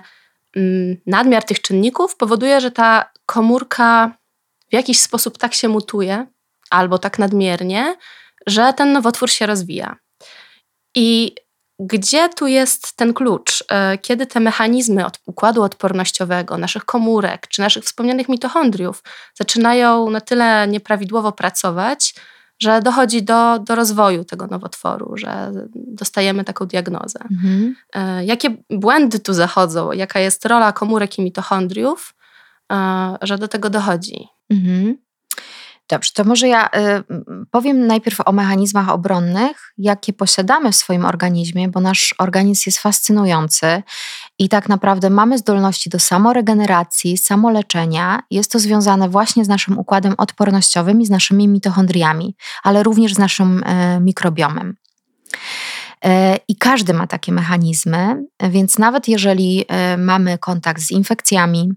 mm, 0.55 0.97
nadmiar 1.07 1.43
tych 1.43 1.61
czynników 1.61 2.15
powoduje, 2.15 2.61
że 2.61 2.71
ta 2.71 3.11
komórka 3.25 4.11
w 4.69 4.73
jakiś 4.73 4.99
sposób 4.99 5.37
tak 5.37 5.53
się 5.53 5.67
mutuje, 5.67 6.27
albo 6.69 6.97
tak 6.97 7.19
nadmiernie, 7.19 7.95
że 8.47 8.73
ten 8.73 8.91
nowotwór 8.93 9.29
się 9.29 9.45
rozwija. 9.45 9.95
I 10.95 11.35
gdzie 11.79 12.29
tu 12.29 12.47
jest 12.47 12.95
ten 12.95 13.13
klucz? 13.13 13.63
E, 13.71 13.97
Kiedy 13.97 14.25
te 14.27 14.39
mechanizmy 14.39 15.05
od 15.05 15.19
układu 15.25 15.63
odpornościowego, 15.63 16.57
naszych 16.57 16.85
komórek 16.85 17.47
czy 17.47 17.61
naszych 17.61 17.83
wspomnianych 17.83 18.29
mitochondriów 18.29 19.03
zaczynają 19.35 20.09
na 20.09 20.21
tyle 20.21 20.67
nieprawidłowo 20.67 21.31
pracować, 21.31 22.15
że 22.59 22.81
dochodzi 22.81 23.23
do, 23.23 23.59
do 23.59 23.75
rozwoju 23.75 24.25
tego 24.25 24.47
nowotworu, 24.47 25.17
że 25.17 25.51
dostajemy 25.75 26.43
taką 26.43 26.65
diagnozę. 26.65 27.19
Mhm. 27.31 27.75
E, 27.93 28.25
Jakie 28.25 28.57
błędy 28.69 29.19
tu 29.19 29.33
zachodzą? 29.33 29.91
Jaka 29.91 30.19
jest 30.19 30.45
rola 30.45 30.71
komórek 30.71 31.17
i 31.17 31.21
mitochondriów, 31.21 32.13
e, 32.71 33.17
że 33.21 33.37
do 33.37 33.47
tego 33.47 33.69
dochodzi? 33.69 34.27
Mhm. 34.49 34.97
Dobrze, 35.91 36.11
to 36.13 36.23
może 36.23 36.47
ja 36.47 36.67
y, 36.67 36.69
powiem 37.51 37.87
najpierw 37.87 38.17
o 38.25 38.31
mechanizmach 38.31 38.89
obronnych, 38.89 39.73
jakie 39.77 40.13
posiadamy 40.13 40.71
w 40.71 40.75
swoim 40.75 41.05
organizmie, 41.05 41.67
bo 41.67 41.79
nasz 41.79 42.15
organizm 42.17 42.63
jest 42.65 42.79
fascynujący 42.79 43.83
i 44.39 44.49
tak 44.49 44.69
naprawdę 44.69 45.09
mamy 45.09 45.37
zdolności 45.37 45.89
do 45.89 45.99
samoregeneracji, 45.99 47.17
samoleczenia. 47.17 48.23
Jest 48.31 48.51
to 48.51 48.59
związane 48.59 49.09
właśnie 49.09 49.45
z 49.45 49.47
naszym 49.47 49.79
układem 49.79 50.13
odpornościowym 50.17 51.01
i 51.01 51.05
z 51.05 51.09
naszymi 51.09 51.47
mitochondriami, 51.47 52.35
ale 52.63 52.83
również 52.83 53.13
z 53.13 53.17
naszym 53.17 53.63
e, 53.65 53.99
mikrobiomem. 53.99 54.75
E, 56.05 56.37
I 56.47 56.55
każdy 56.55 56.93
ma 56.93 57.07
takie 57.07 57.31
mechanizmy, 57.31 58.23
więc 58.49 58.77
nawet 58.77 59.07
jeżeli 59.07 59.65
e, 59.67 59.97
mamy 59.97 60.37
kontakt 60.37 60.81
z 60.81 60.91
infekcjami, 60.91 61.73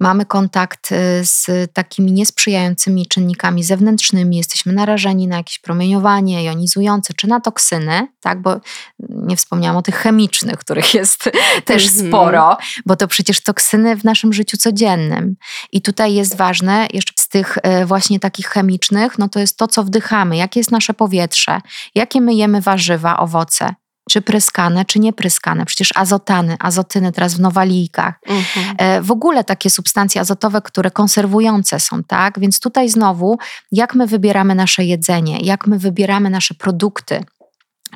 mamy 0.00 0.26
kontakt 0.26 0.92
e, 0.92 1.24
z 1.24 1.46
takimi 1.72 2.12
niesprzyjającymi 2.12 3.06
czynnikami 3.06 3.64
zewnętrznymi, 3.64 4.36
jesteśmy 4.36 4.72
narażeni 4.72 5.28
na 5.28 5.36
jakieś 5.36 5.58
promieniowanie 5.58 6.44
jonizujące 6.44 7.14
czy 7.14 7.26
na 7.26 7.40
toksyny, 7.40 8.08
tak, 8.20 8.42
bo 8.42 8.60
nie 8.98 9.36
wspomniałam 9.36 9.76
o 9.76 9.82
tych 9.82 9.96
chemicznych, 9.96 10.58
których 10.58 10.94
jest 10.94 11.30
też 11.64 11.86
Mhm. 11.86 12.08
sporo, 12.08 12.56
bo 12.86 12.96
to 12.96 13.08
przecież 13.08 13.40
toksyny 13.40 13.96
w 13.96 14.04
naszym 14.04 14.32
życiu 14.32 14.56
codziennym. 14.56 15.36
I 15.72 15.82
tutaj 15.82 16.14
jest 16.14 16.36
ważne, 16.36 16.86
jeszcze 16.92 17.12
z 17.16 17.28
tych 17.28 17.58
e, 17.62 17.86
właśnie 17.86 18.20
takich 18.20 18.46
chemicznych, 18.46 19.18
no 19.18 19.28
to 19.28 19.38
jest 19.40 19.56
to, 19.56 19.66
co 19.68 19.84
wdychamy, 19.84 20.36
jakie 20.36 20.60
jest 20.60 20.70
nasze 20.70 20.94
powietrze, 20.94 21.60
jakie 21.94 22.20
my 22.20 22.34
jemy 22.34 22.60
warzywa, 22.60 23.16
owoce, 23.16 23.74
czy 24.12 24.22
pryskane, 24.22 24.84
czy 24.84 24.98
niepryskane. 24.98 25.66
Przecież 25.66 25.90
azotany, 25.94 26.56
azotyny 26.60 27.12
teraz 27.12 27.34
w 27.34 27.40
nowalijkach. 27.40 28.14
Mhm. 28.26 28.76
E, 28.78 29.02
W 29.02 29.10
ogóle 29.10 29.44
takie 29.44 29.70
substancje 29.70 30.20
azotowe, 30.20 30.62
które 30.62 30.90
konserwujące 30.90 31.80
są, 31.80 32.04
tak? 32.04 32.38
Więc 32.38 32.60
tutaj 32.60 32.88
znowu, 32.88 33.38
jak 33.72 33.94
my 33.94 34.06
wybieramy 34.06 34.54
nasze 34.54 34.84
jedzenie, 34.84 35.38
jak 35.40 35.66
my 35.66 35.78
wybieramy 35.78 36.30
nasze 36.30 36.54
produkty. 36.54 37.24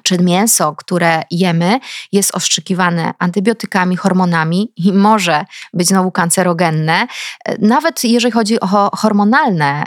Czy 0.03 0.19
mięso, 0.19 0.75
które 0.75 1.23
jemy, 1.31 1.81
jest 2.13 2.35
ostrzykiwane 2.37 3.15
antybiotykami, 3.19 3.97
hormonami 3.97 4.73
i 4.77 4.93
może 4.93 5.45
być 5.75 5.89
znowu 5.89 6.11
kancerogenne, 6.11 7.07
E, 7.45 7.57
nawet 7.59 8.05
jeżeli 8.05 8.33
chodzi 8.33 8.61
o 8.61 8.91
hormonalne 8.97 9.85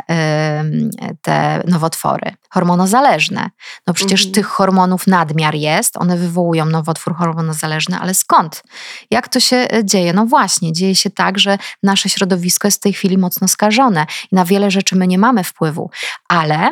te 1.21 1.63
nowotwory, 1.67 2.31
hormonozależne. 2.49 3.49
No 3.87 3.93
przecież 3.93 4.21
Mhm. 4.21 4.33
tych 4.33 4.45
hormonów 4.47 5.07
nadmiar 5.07 5.55
jest, 5.55 5.97
one 5.97 6.17
wywołują 6.17 6.65
nowotwór 6.65 7.15
hormonozależny, 7.15 7.97
ale 7.99 8.13
skąd? 8.13 8.63
Jak 9.11 9.27
to 9.27 9.39
się 9.39 9.55
e, 9.57 9.85
dzieje? 9.85 10.13
No 10.13 10.25
właśnie, 10.25 10.73
dzieje 10.73 10.95
się 10.95 11.09
tak, 11.09 11.39
że 11.39 11.57
nasze 11.83 12.09
środowisko 12.09 12.67
jest 12.67 12.77
w 12.77 12.81
tej 12.81 12.93
chwili 12.93 13.17
mocno 13.17 13.47
skażone 13.47 14.05
i 14.31 14.35
na 14.35 14.45
wiele 14.45 14.71
rzeczy 14.71 14.95
my 14.95 15.07
nie 15.07 15.17
mamy 15.17 15.43
wpływu, 15.43 15.89
ale 16.29 16.69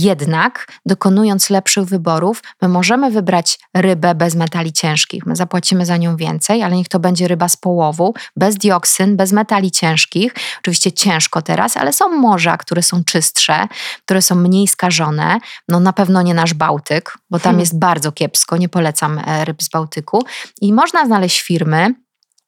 jednak 0.00 0.66
dokonując 0.86 1.50
lepszych 1.50 1.84
wyborów, 1.84 2.42
my 2.62 2.68
możemy 2.68 3.10
wybrać 3.10 3.58
rybę 3.74 4.14
bez 4.14 4.34
metali 4.34 4.72
ciężkich. 4.72 5.26
My 5.26 5.36
zapłacimy 5.36 5.86
za 5.86 5.96
nią 5.96 6.16
więcej, 6.16 6.62
ale 6.62 6.76
niech 6.76 6.88
to 6.88 6.98
będzie 6.98 7.28
ryba 7.28 7.48
z 7.48 7.56
połowu, 7.56 8.14
bez 8.36 8.56
dioksyn, 8.56 9.16
bez 9.16 9.32
metali 9.32 9.70
ciężkich. 9.70 10.34
Oczywiście 10.58 10.92
ciężko 10.92 11.42
teraz, 11.42 11.76
ale 11.76 11.92
są 11.92 12.08
morza, 12.08 12.56
które 12.56 12.82
są 12.82 13.04
czystsze, 13.04 13.68
które 14.04 14.22
są 14.22 14.34
mniej 14.34 14.68
skażone. 14.68 15.38
No 15.68 15.80
na 15.80 15.92
pewno 15.92 16.22
nie 16.22 16.34
nasz 16.34 16.54
Bałtyk, 16.54 17.18
bo 17.30 17.38
tam 17.38 17.42
Hmm. 17.42 17.60
jest 17.60 17.78
bardzo 17.78 18.12
kiepsko, 18.12 18.56
nie 18.56 18.68
polecam 18.68 19.18
e, 19.18 19.44
ryb 19.44 19.62
z 19.62 19.68
Bałtyku. 19.68 20.22
I 20.60 20.72
można 20.72 21.06
znaleźć 21.06 21.40
firmy, 21.40 21.94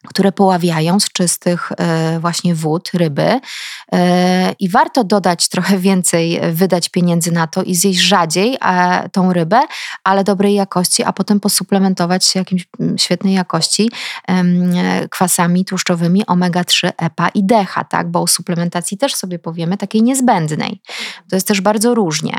które 0.07 0.33
poławiają 0.33 1.01
z 1.01 1.09
czystych 1.13 1.73
e, 1.79 2.21
właśnie 2.21 2.55
wód 2.55 2.91
ryby 2.95 3.41
E, 3.93 4.55
i 4.59 4.69
warto 4.69 5.05
dodać 5.05 5.49
trochę 5.49 5.79
więcej, 5.79 6.37
e, 6.37 6.53
wydać 6.53 6.89
pieniędzy 6.89 7.33
na 7.33 7.47
to 7.47 7.63
i 7.63 7.75
zjeść 7.75 8.01
rzadziej 8.01 8.59
tą 9.13 9.33
rybę, 9.33 9.61
ale 10.05 10.25
dobrej 10.25 10.55
jakości, 10.55 11.05
a 11.05 11.13
potem 11.13 11.41
posuplementować 11.41 12.25
się 12.25 12.39
jakimś 12.39 12.69
mm, 12.81 12.99
świetnej 12.99 13.35
jakości 13.35 13.91
kwasami 15.11 15.65
tłuszczowymi 15.65 16.25
omega-3, 16.25 16.93
EPA 16.97 17.29
i 17.29 17.45
DHA, 17.45 17.85
tak? 17.85 18.11
bo 18.11 18.23
o 18.23 18.27
suplementacji 18.27 18.99
też 18.99 19.15
sobie 19.15 19.39
powiemy, 19.39 19.77
takiej 19.77 20.03
niezbędnej. 20.03 20.81
To 21.31 21.37
jest 21.37 21.49
też 21.49 21.61
bardzo 21.61 21.95
różnie 21.95 22.39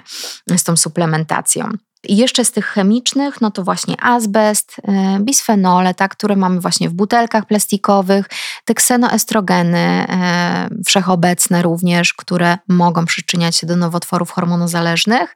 z 0.57 0.63
tą 0.63 0.77
suplementacją. 0.77 1.71
I 2.07 2.17
jeszcze 2.17 2.45
z 2.45 2.51
tych 2.51 2.65
chemicznych, 2.65 3.41
no 3.41 3.51
to 3.51 3.63
właśnie 3.63 3.95
azbest, 4.01 4.75
e, 4.87 5.17
bisfenole, 5.19 5.93
tak, 5.93 6.11
które 6.11 6.35
mamy 6.35 6.59
właśnie 6.59 6.89
w 6.89 6.93
butelkach 6.93 7.45
plastikowych, 7.45 8.25
te 8.65 8.73
ksenoestrogeny 8.73 9.77
e, 10.09 10.69
wszechobecne 10.85 11.61
również, 11.61 12.13
które 12.13 12.57
mogą 12.67 13.05
przyczyniać 13.05 13.55
się 13.55 13.67
do 13.67 13.75
nowotworów 13.75 14.31
hormonozależnych. 14.31 15.35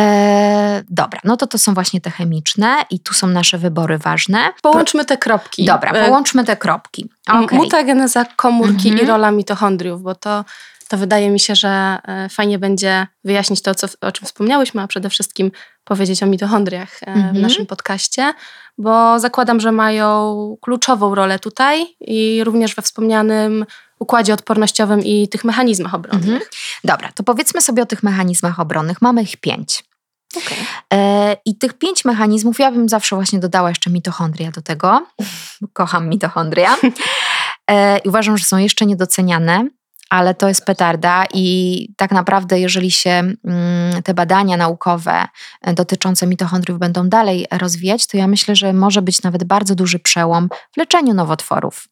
E, 0.00 0.82
dobra, 0.90 1.20
no 1.24 1.36
to 1.36 1.46
to 1.46 1.58
są 1.58 1.74
właśnie 1.74 2.00
te 2.00 2.10
chemiczne 2.10 2.76
i 2.90 3.00
tu 3.00 3.14
są 3.14 3.26
nasze 3.26 3.58
wybory 3.58 3.98
ważne. 3.98 4.52
Połączmy 4.62 5.04
te 5.04 5.18
kropki. 5.18 5.64
Dobra, 5.64 5.90
E, 5.92 6.04
połączmy 6.06 6.44
te 6.44 6.56
kropki. 6.56 7.08
Okej. 7.28 7.58
Mutageneza 7.58 8.24
komórki 8.36 8.88
Mhm. 8.88 9.06
i 9.06 9.10
rola 9.10 9.30
mitochondriów, 9.30 10.02
bo 10.02 10.14
to, 10.14 10.44
to 10.92 10.98
wydaje 10.98 11.30
mi 11.30 11.40
się, 11.40 11.54
że 11.54 11.98
e, 12.04 12.28
fajnie 12.28 12.58
będzie 12.58 13.06
wyjaśnić 13.24 13.62
to, 13.62 13.74
co, 13.74 13.86
o 14.00 14.12
czym 14.12 14.26
wspomniałyśmy, 14.26 14.82
a 14.82 14.86
przede 14.86 15.10
wszystkim 15.10 15.50
powiedzieć 15.84 16.22
o 16.22 16.26
mitochondriach 16.26 17.02
e, 17.02 17.12
w 17.14 17.16
Mhm. 17.16 17.40
naszym 17.40 17.66
podcaście, 17.66 18.32
bo 18.78 19.20
zakładam, 19.20 19.60
że 19.60 19.72
mają 19.72 20.56
kluczową 20.62 21.14
rolę 21.14 21.38
tutaj 21.38 21.86
i 22.00 22.44
również 22.44 22.74
we 22.74 22.82
wspomnianym 22.82 23.66
układzie 23.98 24.34
odpornościowym 24.34 25.00
i 25.04 25.28
tych 25.28 25.44
mechanizmach 25.44 25.94
obronnych. 25.94 26.24
Mhm. 26.28 26.42
Dobra, 26.84 27.12
to 27.14 27.22
powiedzmy 27.22 27.60
sobie 27.60 27.82
o 27.82 27.86
tych 27.86 28.02
mechanizmach 28.02 28.60
obronnych. 28.60 29.02
Mamy 29.02 29.22
ich 29.22 29.36
pięć. 29.36 29.84
Okej. 30.36 30.58
E, 30.94 31.36
I 31.44 31.58
tych 31.58 31.72
pięć 31.78 32.04
mechanizmów, 32.04 32.58
ja 32.58 32.70
bym 32.72 32.88
zawsze 32.88 33.16
właśnie 33.16 33.38
dodała 33.38 33.68
jeszcze 33.68 33.90
mitochondria 33.90 34.50
do 34.50 34.62
tego. 34.62 35.06
Kocham 35.72 36.08
mitochondria. 36.08 36.76
E, 37.70 37.98
I 37.98 38.08
uważam, 38.08 38.38
że 38.38 38.44
są 38.44 38.56
jeszcze 38.58 38.86
niedoceniane, 38.86 39.68
ale 40.12 40.34
to 40.34 40.48
jest 40.48 40.64
petarda 40.64 41.24
i 41.34 41.88
tak 41.96 42.10
naprawdę, 42.10 42.60
jeżeli 42.60 42.90
się 42.90 43.10
mm, 43.10 44.02
te 44.04 44.14
badania 44.14 44.56
naukowe 44.56 45.24
e, 45.62 45.74
dotyczące 45.74 46.26
mitochondriów 46.26 46.78
będą 46.78 47.08
dalej 47.08 47.46
rozwijać, 47.50 48.06
to 48.06 48.16
ja 48.16 48.26
myślę, 48.26 48.56
że 48.56 48.72
może 48.72 49.02
być 49.02 49.22
nawet 49.22 49.44
bardzo 49.44 49.74
duży 49.74 49.98
przełom 49.98 50.48
w 50.72 50.76
leczeniu 50.76 51.14
nowotworów. 51.14 51.88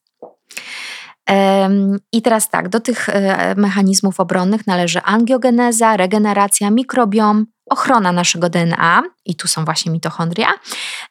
I 2.11 2.21
teraz 2.21 2.49
tak, 2.49 2.69
do 2.69 2.79
tych 2.79 3.09
e, 3.09 3.55
mechanizmów 3.55 4.19
obronnych 4.19 4.67
należy 4.67 5.01
angiogeneza, 5.01 5.97
regeneracja, 5.97 6.71
mikrobiom, 6.71 7.45
ochrona 7.69 8.11
naszego 8.11 8.49
DNA, 8.49 9.03
i 9.25 9.35
tu 9.35 9.47
są 9.47 9.65
właśnie 9.65 9.91
mitochondria, 9.91 10.47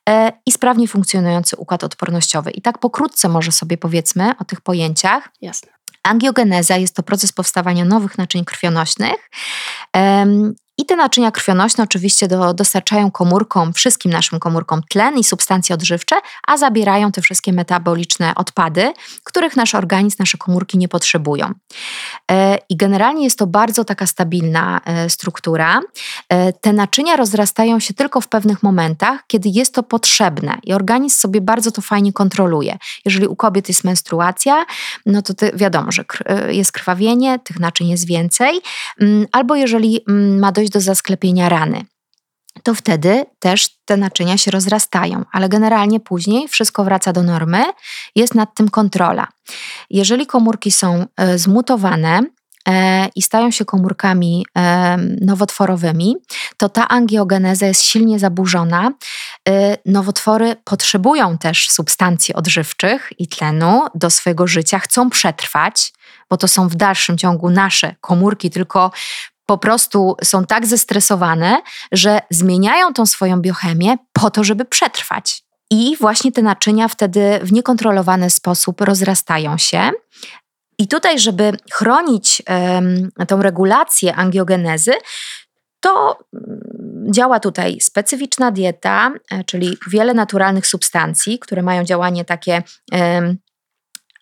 e, 0.09 0.33
i 0.47 0.53
sprawnie 0.53 0.89
funkcjonujący 0.89 1.57
układ 1.57 1.85
odpornościowy. 1.85 2.51
I 2.51 2.63
tak 2.63 2.79
pokrótce 2.79 3.29
może 3.29 3.53
sobie 3.53 3.79
powiedzmy 3.79 4.33
o 4.39 4.45
tych 4.45 4.61
pojęciach. 4.61 5.29
Jasne. 5.41 5.80
Angiogeneza 6.03 6.77
jest 6.77 6.95
to 6.95 7.03
proces 7.03 7.33
powstawania 7.33 7.85
nowych 7.85 8.19
naczyń 8.19 8.45
krwionośnych. 8.45 9.31
Te 10.91 10.97
naczynia 10.97 11.31
krwionośne 11.31 11.85
oczywiście 11.85 12.29
do, 12.29 12.55
dostarczają 12.55 13.11
komórkom, 13.11 13.73
wszystkim 13.73 14.13
naszym 14.13 14.41
komórkom 14.41 14.83
tlen 14.89 15.19
i 15.19 15.25
substancje 15.25 15.75
odżywcze, 15.75 16.17
a 16.47 16.57
zabierają 16.57 17.13
te 17.13 17.23
wszystkie 17.23 17.53
metaboliczne 17.53 18.35
odpady, 18.35 18.93
których 19.25 19.57
nasz 19.57 19.75
organizm, 19.75 20.17
nasze 20.19 20.39
komórki 20.39 20.79
nie 20.79 20.89
potrzebują. 20.89 21.53
E, 22.31 22.59
I 22.69 22.77
generalnie 22.77 23.25
jest 23.25 23.39
to 23.39 23.47
bardzo 23.47 23.85
taka 23.85 24.07
stabilna 24.07 24.81
e, 24.85 25.11
struktura. 25.11 25.81
E, 26.29 26.53
te 26.53 26.73
naczynia 26.73 27.17
rozrastają 27.17 27.81
się 27.81 27.95
tylko 27.95 28.21
w 28.21 28.29
pewnych 28.29 28.63
momentach, 28.63 29.21
kiedy 29.27 29.49
jest 29.49 29.75
to 29.75 29.83
potrzebne 29.83 30.59
i 30.65 30.73
organizm 30.73 31.17
sobie 31.17 31.41
bardzo 31.41 31.71
to 31.71 31.83
fajnie 31.83 32.13
kontroluje. 32.13 32.79
Jeżeli 33.05 33.27
u 33.27 33.37
kobiet 33.37 33.69
jest 33.69 33.85
menstruacja, 33.85 34.65
no 35.07 35.23
to 35.23 35.35
wiadomo, 35.55 35.93
że 35.93 36.05
jest 36.49 36.73
krwawienie, 36.73 37.39
tych 37.39 37.61
naczyń 37.61 37.89
jest 37.89 38.07
więcej, 38.07 38.61
mm, 39.01 39.27
albo 39.33 39.55
jeżeli 39.55 40.01
mm, 40.09 40.39
ma 40.39 40.53
dojść 40.53 40.73
do 40.73 40.80
zasklepienia 40.81 41.49
rany 41.49 41.85
to 42.63 42.75
wtedy 42.75 43.25
też 43.39 43.69
te 43.85 43.97
naczynia 43.97 44.39
się 44.39 44.51
rozrastają, 44.51 45.25
ale 45.33 45.49
generalnie 45.49 46.01
później 46.01 46.49
wszystko 46.49 46.85
wraca 46.85 47.13
do 47.13 47.23
normy, 47.23 47.65
jest 48.15 48.35
nad 48.35 48.55
tym 48.55 48.69
kontrola. 48.69 49.29
Jeżeli 49.91 50.27
komórki 50.27 50.71
są 50.71 51.07
e, 51.17 51.39
zmutowane, 51.39 52.21
e, 52.69 53.09
i 53.17 53.23
stają 53.23 53.51
się 53.51 53.65
komórkami 53.65 54.47
e, 54.59 54.97
nowotworowymi, 55.21 56.17
to 56.57 56.69
ta 56.69 56.89
angiogeneza 56.89 57.67
jest 57.67 57.83
silnie 57.83 58.19
zaburzona. 58.19 58.91
Nowotwory 59.87 60.57
potrzebują 60.65 61.39
też 61.39 61.71
substancji 61.71 62.35
odżywczych 62.35 63.13
i 63.19 63.29
tlenu 63.29 63.87
do 63.95 64.11
swojego 64.11 64.47
życia, 64.47 64.79
chcą 64.79 65.11
przetrwać, 65.11 65.93
bo 66.31 66.37
to 66.37 66.49
są 66.49 66.69
w 66.69 66.75
dalszym 66.75 67.19
ciągu 67.19 67.51
nasze 67.51 67.95
komórki, 68.01 68.51
tylko 68.51 68.91
po 69.51 69.59
prostu 69.59 70.17
są 70.25 70.45
tak 70.45 70.67
zestresowane, 70.67 71.63
że 71.93 72.21
zmieniają 72.31 72.93
tą 72.93 73.07
swoją 73.07 73.41
biochemię 73.41 73.97
po 74.13 74.31
to, 74.31 74.45
żeby 74.45 74.65
przetrwać. 74.65 75.43
I 75.71 75.97
właśnie 76.01 76.33
te 76.33 76.43
naczynia 76.43 76.89
wtedy 76.89 77.41
w 77.43 77.53
niekontrolowany 77.53 78.31
sposób 78.31 78.81
rozrastają 78.81 79.59
się. 79.59 79.91
I 80.79 80.89
tutaj, 80.89 81.19
żeby 81.19 81.53
chronić 81.73 82.43
um, 82.49 83.27
tą 83.29 83.43
regulację 83.43 84.15
angiogenezy, 84.15 84.93
to 85.81 86.19
mm, 86.35 87.13
działa 87.13 87.41
tutaj 87.41 87.81
specyficzna 87.81 88.51
dieta, 88.51 89.13
e, 89.31 89.45
czyli 89.45 89.77
wiele 89.91 90.15
naturalnych 90.15 90.67
substancji, 90.67 91.39
które 91.39 91.63
mają 91.63 91.85
działanie 91.85 92.25
takie 92.25 92.63
um, 92.93 93.39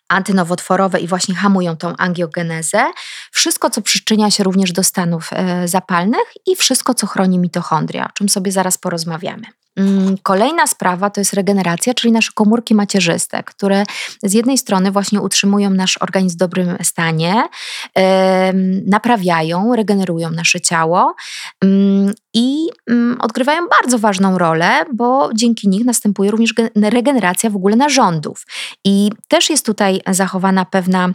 antynowotworowe 0.09 0.99
i 0.99 1.07
właśnie 1.07 1.35
hamują 1.35 1.77
tą 1.77 1.93
angiogenezę. 1.97 2.91
Wszystko, 3.31 3.69
co 3.69 3.81
przyczynia 3.81 4.31
się 4.31 4.43
również 4.43 4.71
do 4.71 4.83
stanów 4.83 5.29
e, 5.31 5.67
zapalnych 5.67 6.25
i 6.45 6.55
wszystko, 6.55 6.93
co 6.93 7.07
chroni 7.07 7.39
mitochondria, 7.39 8.05
o 8.05 8.13
czym 8.13 8.29
sobie 8.29 8.51
zaraz 8.51 8.77
porozmawiamy. 8.77 9.58
Mm, 9.77 10.15
kolejna 10.23 10.67
sprawa 10.67 11.09
to 11.09 11.21
jest 11.21 11.33
regeneracja, 11.33 11.93
czyli 11.93 12.11
nasze 12.11 12.31
komórki 12.35 12.75
macierzyste, 12.75 13.43
które 13.43 13.83
z 14.23 14.33
jednej 14.33 14.57
strony 14.57 14.91
właśnie 14.91 15.21
utrzymują 15.21 15.69
nasz 15.69 15.97
organizm 15.97 16.35
w 16.35 16.39
dobrym 16.39 16.77
stanie, 16.83 17.43
naprawiają, 18.87 19.75
regenerują 19.75 20.31
nasze 20.31 20.61
ciało 20.61 21.15
mm, 21.63 22.13
i 22.33 22.67
mm, 22.89 23.21
odgrywają 23.21 23.67
bardzo 23.81 23.99
ważną 23.99 24.37
rolę, 24.37 24.85
bo 24.93 25.29
dzięki 25.33 25.69
nich 25.69 25.85
następuje 25.85 26.31
również 26.31 26.53
regeneracja 26.75 27.49
w 27.49 27.55
ogóle 27.55 27.75
narządów. 27.75 28.45
I 28.85 29.11
też 29.27 29.49
jest 29.49 29.65
tutaj 29.65 30.01
zachowana 30.07 30.65
pewna 30.65 31.09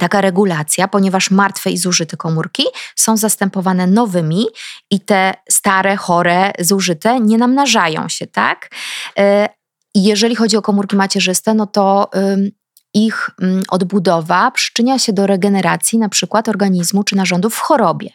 taka 0.00 0.20
regulacja, 0.20 0.88
ponieważ 0.88 1.30
martwe 1.30 1.70
i 1.70 1.78
zużyte 1.78 2.16
komórki 2.16 2.64
są 2.96 3.16
zastępowane 3.16 3.86
nowymi 3.86 4.46
i 4.90 5.00
te 5.00 5.34
stare, 5.50 5.96
chore, 5.96 6.52
zużyte 6.58 7.20
nie 7.20 7.38
namnażają 7.38 8.08
się, 8.08 8.26
tak? 8.26 8.70
E, 9.18 9.48
jeżeli 9.94 10.36
chodzi 10.36 10.56
o 10.56 10.62
komórki 10.62 10.96
macierzyste, 10.96 11.54
no 11.54 11.66
to 11.66 12.10
ich 12.94 13.30
odbudowa 13.68 14.50
przyczynia 14.50 14.98
się 14.98 15.12
do 15.12 15.26
regeneracji 15.26 15.98
na 15.98 16.08
przykład 16.08 16.48
organizmu 16.48 17.04
czy 17.04 17.16
narządów 17.16 17.54
w 17.54 17.58
chorobie. 17.58 18.10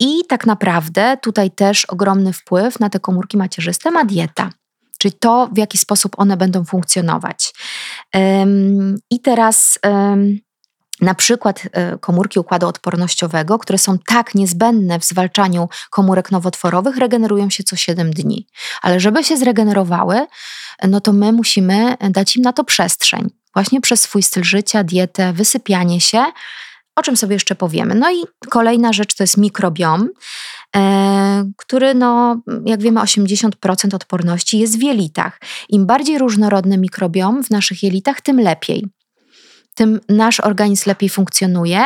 I 0.00 0.20
tak 0.28 0.46
naprawdę 0.46 1.16
tutaj 1.22 1.50
też 1.50 1.84
ogromny 1.84 2.32
wpływ 2.32 2.80
na 2.80 2.90
te 2.90 3.00
komórki 3.00 3.36
macierzyste 3.36 3.90
ma 3.90 4.04
dieta 4.04 4.50
czyli 5.04 5.14
to, 5.20 5.48
w 5.52 5.58
jaki 5.58 5.78
sposób 5.78 6.12
one 6.18 6.36
będą 6.36 6.64
funkcjonować. 6.64 7.54
I 9.10 9.20
teraz 9.20 9.78
na 11.00 11.14
przykład 11.14 11.62
e, 11.72 11.98
komórki 11.98 12.38
układu 12.40 12.66
odpornościowego, 12.66 13.58
które 13.58 13.78
są 13.78 13.98
tak 13.98 14.34
niezbędne 14.34 14.98
w 14.98 15.04
zwalczaniu 15.04 15.68
komórek 15.90 16.30
nowotworowych, 16.30 16.96
regenerują 16.96 17.50
się 17.50 17.64
co 17.64 17.76
7 17.76 18.10
dni. 18.10 18.46
Ale 18.82 19.00
żeby 19.00 19.24
się 19.24 19.36
zregenerowały, 19.36 20.26
no 20.88 21.00
to 21.00 21.12
my 21.12 21.32
musimy 21.32 21.96
dać 22.10 22.36
im 22.36 22.42
na 22.42 22.52
to 22.52 22.64
przestrzeń. 22.64 23.30
Właśnie 23.54 23.80
przez 23.80 24.00
swój 24.00 24.22
styl 24.22 24.44
życia, 24.44 24.84
dietę, 24.84 25.32
wysypianie 25.32 26.00
się, 26.00 26.24
o 26.96 27.02
czym 27.02 27.16
sobie 27.16 27.34
jeszcze 27.34 27.54
powiemy. 27.54 27.94
No 27.94 28.10
i 28.12 28.24
kolejna 28.50 28.92
rzecz 28.92 29.14
to 29.14 29.22
jest 29.22 29.36
mikrobiom. 29.36 30.08
E, 30.76 31.50
który, 31.56 31.94
no, 31.94 32.42
jak 32.66 32.82
wiemy, 32.82 33.00
80% 33.00 33.94
odporności 33.94 34.58
jest 34.58 34.78
w 34.78 34.82
jelitach. 34.82 35.40
Im 35.68 35.86
bardziej 35.86 36.18
różnorodny 36.18 36.78
mikrobiom 36.78 37.44
w 37.44 37.50
naszych 37.50 37.82
jelitach, 37.82 38.20
tym 38.20 38.40
lepiej. 38.40 38.86
Tym 39.74 40.00
nasz 40.08 40.40
organizm 40.40 40.90
lepiej 40.90 41.08
funkcjonuje. 41.08 41.84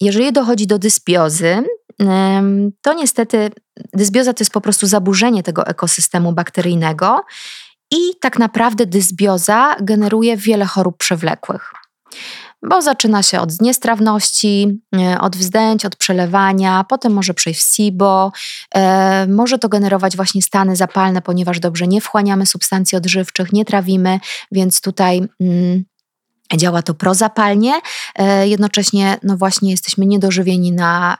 Jeżeli 0.00 0.32
dochodzi 0.32 0.66
do 0.66 0.78
dysbiozy, 0.78 1.62
to 2.82 2.94
niestety 2.94 3.50
dysbioza 3.94 4.32
to 4.32 4.42
jest 4.42 4.52
po 4.52 4.60
prostu 4.60 4.86
zaburzenie 4.86 5.42
tego 5.42 5.66
ekosystemu 5.66 6.32
bakteryjnego 6.32 7.20
i 7.90 7.98
tak 8.20 8.38
naprawdę 8.38 8.86
dysbioza 8.86 9.76
generuje 9.80 10.36
wiele 10.36 10.64
chorób 10.64 10.96
przewlekłych 10.98 11.72
bo 12.68 12.82
zaczyna 12.82 13.22
się 13.22 13.40
od 13.40 13.60
niestrawności, 13.60 14.80
e, 14.96 15.20
od 15.20 15.36
wzdęć, 15.36 15.84
od 15.84 15.96
przelewania, 15.96 16.84
potem 16.88 17.12
może 17.12 17.34
przejść 17.34 17.60
w 17.60 17.74
SIBO, 17.74 18.32
e, 18.74 19.26
może 19.26 19.58
to 19.58 19.68
generować 19.68 20.16
właśnie 20.16 20.42
stany 20.42 20.76
zapalne, 20.76 21.22
ponieważ 21.22 21.60
dobrze 21.60 21.86
nie 21.86 22.00
wchłaniamy 22.00 22.46
substancji 22.46 22.98
odżywczych, 22.98 23.52
nie 23.52 23.64
trawimy, 23.64 24.20
więc 24.52 24.80
tutaj. 24.80 25.22
Mm, 25.40 25.84
Działa 26.56 26.82
to 26.82 26.94
prozapalnie, 26.94 27.80
e, 28.14 28.48
jednocześnie 28.48 29.18
no 29.22 29.36
właśnie 29.36 29.70
jesteśmy 29.70 30.06
niedożywieni 30.06 30.72
na 30.72 31.18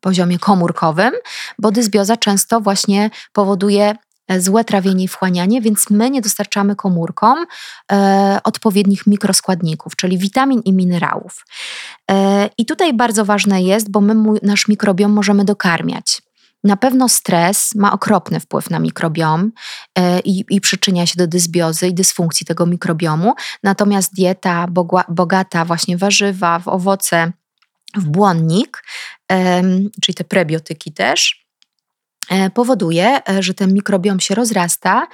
poziomie 0.00 0.38
komórkowym, 0.38 1.12
bo 1.58 1.70
dysbioza 1.70 2.16
często 2.16 2.60
właśnie 2.60 3.10
powoduje 3.32 3.94
złe 4.36 4.64
trawienie 4.64 5.04
i 5.04 5.08
wchłanianie, 5.08 5.60
więc 5.60 5.90
my 5.90 6.10
nie 6.10 6.20
dostarczamy 6.20 6.76
komórkom 6.76 7.46
e, 7.92 8.40
odpowiednich 8.44 9.06
mikroskładników, 9.06 9.96
czyli 9.96 10.18
witamin 10.18 10.60
i 10.64 10.72
minerałów. 10.72 11.46
E, 12.10 12.50
I 12.58 12.66
tutaj 12.66 12.94
bardzo 12.94 13.24
ważne 13.24 13.62
jest, 13.62 13.90
bo 13.90 14.00
my 14.00 14.14
nasz 14.42 14.68
mikrobiom 14.68 15.12
możemy 15.12 15.44
dokarmiać. 15.44 16.22
Na 16.64 16.76
pewno 16.76 17.08
stres 17.08 17.74
ma 17.74 17.92
okropny 17.92 18.40
wpływ 18.40 18.70
na 18.70 18.78
mikrobiom 18.78 19.52
e, 19.98 20.20
i, 20.20 20.44
i, 20.50 20.60
przyczynia 20.60 21.06
się 21.06 21.14
do 21.16 21.26
dysbiozy 21.26 21.88
i 21.88 21.94
dysfunkcji 21.94 22.46
tego 22.46 22.66
mikrobiomu. 22.66 23.34
Natomiast 23.62 24.14
dieta 24.14 24.66
bogata 25.08 25.64
właśnie 25.64 25.96
warzywa, 25.96 26.58
w 26.58 26.68
owoce, 26.68 27.32
w 27.96 28.04
błonnik, 28.04 28.84
czyli 30.00 30.14
te 30.14 30.24
prebiotyki 30.24 30.92
też, 30.92 31.47
E, 31.47 31.47
powoduje, 32.54 33.20
e, 33.28 33.42
że 33.42 33.54
ten 33.54 33.74
mikrobiom 33.74 34.20
się 34.20 34.34
rozrasta 34.34 35.06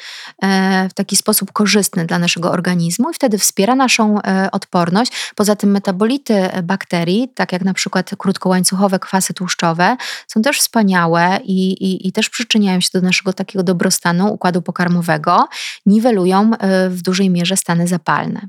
e, 0.43 0.89
w 0.89 0.95
taki 0.95 1.17
sposób 1.17 1.53
korzystny 1.53 2.07
dla 2.07 2.19
naszego 2.19 2.51
organizmu 2.51 3.11
i 3.11 3.15
wtedy 3.15 3.39
wspiera 3.39 3.75
naszą 3.75 4.19
odporność. 4.53 5.13
Poza 5.35 5.57
tym 5.57 5.71
metabolity 5.71 6.49
bakterii, 6.63 7.29
tak 7.35 7.53
jak 7.53 7.65
na 7.65 7.75
przykład 7.75 8.11
krótkołańcuchowe 8.19 8.99
kwasy 8.99 9.35
tłuszczowe, 9.35 9.97
są 10.29 10.43
też 10.43 10.59
wspaniałe 10.61 11.39
i, 11.45 11.73
i, 11.73 12.09
i 12.09 12.13
też 12.13 12.31
przyczyniają 12.31 12.81
się 12.81 12.89
do 12.95 13.01
naszego 13.01 13.33
takiego 13.33 13.63
dobrostanu 13.63 14.35
układu 14.35 14.63
pokarmowego, 14.63 15.49
niwelują 15.87 16.51
w 16.89 17.03
dużej 17.03 17.31
mierze 17.31 17.57
stany 17.57 17.89
zapalne. 17.89 18.49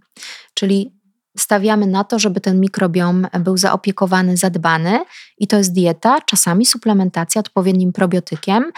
Czyli 0.54 0.91
stawiamy 1.38 1.88
na 1.88 2.04
to, 2.04 2.19
żeby 2.19 2.41
ten 2.41 2.60
mikrobiom 2.62 3.28
był 3.39 3.58
zaopiekowany, 3.58 4.38
zadbany 4.38 5.06
i 5.38 5.48
to 5.48 5.58
jest 5.58 5.74
dieta, 5.74 6.21
czasami 6.21 6.65
suplementacja 6.65 7.39
odpowiednim 7.39 7.93
probiotykiem, 7.93 8.71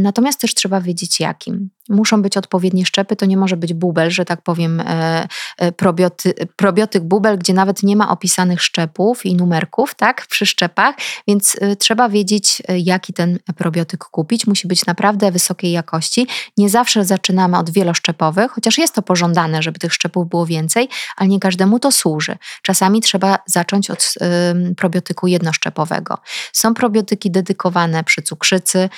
natomiast 0.00 0.40
też 0.40 0.54
trzeba 0.54 0.80
wiedzieć 0.80 1.20
jakim. 1.20 1.70
Muszą 1.90 2.22
być 2.22 2.36
odpowiednie 2.36 2.86
szczepy, 2.86 3.16
to 3.16 3.26
nie 3.26 3.36
może 3.36 3.56
być 3.56 3.74
bubel, 3.74 4.10
że 4.10 4.24
tak 4.24 4.42
powiem, 4.42 4.80
e, 4.80 5.28
e, 5.58 5.72
probioty, 5.72 6.34
probiotyk 6.56 7.04
bubel, 7.04 7.38
gdzie 7.38 7.54
nawet 7.54 7.82
nie 7.82 7.96
ma 7.96 8.10
opisanych 8.10 8.62
szczepów 8.62 9.26
i 9.26 9.36
numerków, 9.36 9.94
tak, 9.94 10.26
przy 10.26 10.46
szczepach, 10.46 10.94
więc 11.28 11.56
e, 11.60 11.76
trzeba 11.76 12.08
wiedzieć, 12.08 12.62
jaki 12.68 13.12
ten 13.12 13.38
probiotyk 13.56 14.04
kupić. 14.04 14.46
Musi 14.46 14.68
być 14.68 14.86
naprawdę 14.86 15.32
wysokiej 15.32 15.72
jakości. 15.72 16.26
Nie 16.56 16.68
zawsze 16.68 17.04
zaczynamy 17.04 17.58
od 17.58 17.70
wieloszczepowych, 17.70 18.50
chociaż 18.50 18.78
jest 18.78 18.94
to 18.94 19.02
pożądane, 19.02 19.62
żeby 19.62 19.78
tych 19.78 19.94
szczepów 19.94 20.28
było 20.28 20.46
więcej, 20.46 20.88
ale 21.16 21.28
nie 21.28 21.40
każdemu 21.40 21.78
to 21.78 21.92
służy. 21.92 22.36
Czasami 22.62 23.00
trzeba 23.00 23.38
zacząć 23.46 23.90
od 23.90 24.14
probiotyku 24.76 25.26
jednoszczepowego. 25.26 26.18
Są 26.52 26.74
probiotyki 26.74 27.30
dedykowane 27.30 28.04
przy 28.04 28.22
cukrzycy, 28.22 28.88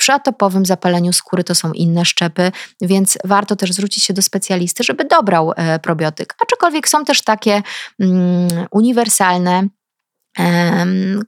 przy 0.00 0.12
atopowym 0.12 0.66
zapaleniu 0.66 1.12
skóry 1.12 1.44
to 1.44 1.54
są 1.54 1.72
inne 1.72 2.04
szczepy, 2.04 2.52
więc 2.80 3.18
warto 3.24 3.56
też 3.56 3.72
zwrócić 3.72 4.04
się 4.04 4.14
do 4.14 4.22
specjalisty, 4.22 4.84
żeby 4.84 5.04
dobrał 5.04 5.52
e, 5.56 5.78
probiotyk. 5.78 6.34
Aczkolwiek 6.42 6.88
są 6.88 7.04
też 7.04 7.22
takie 7.22 7.62
mm, 8.00 8.48
uniwersalne, 8.70 9.68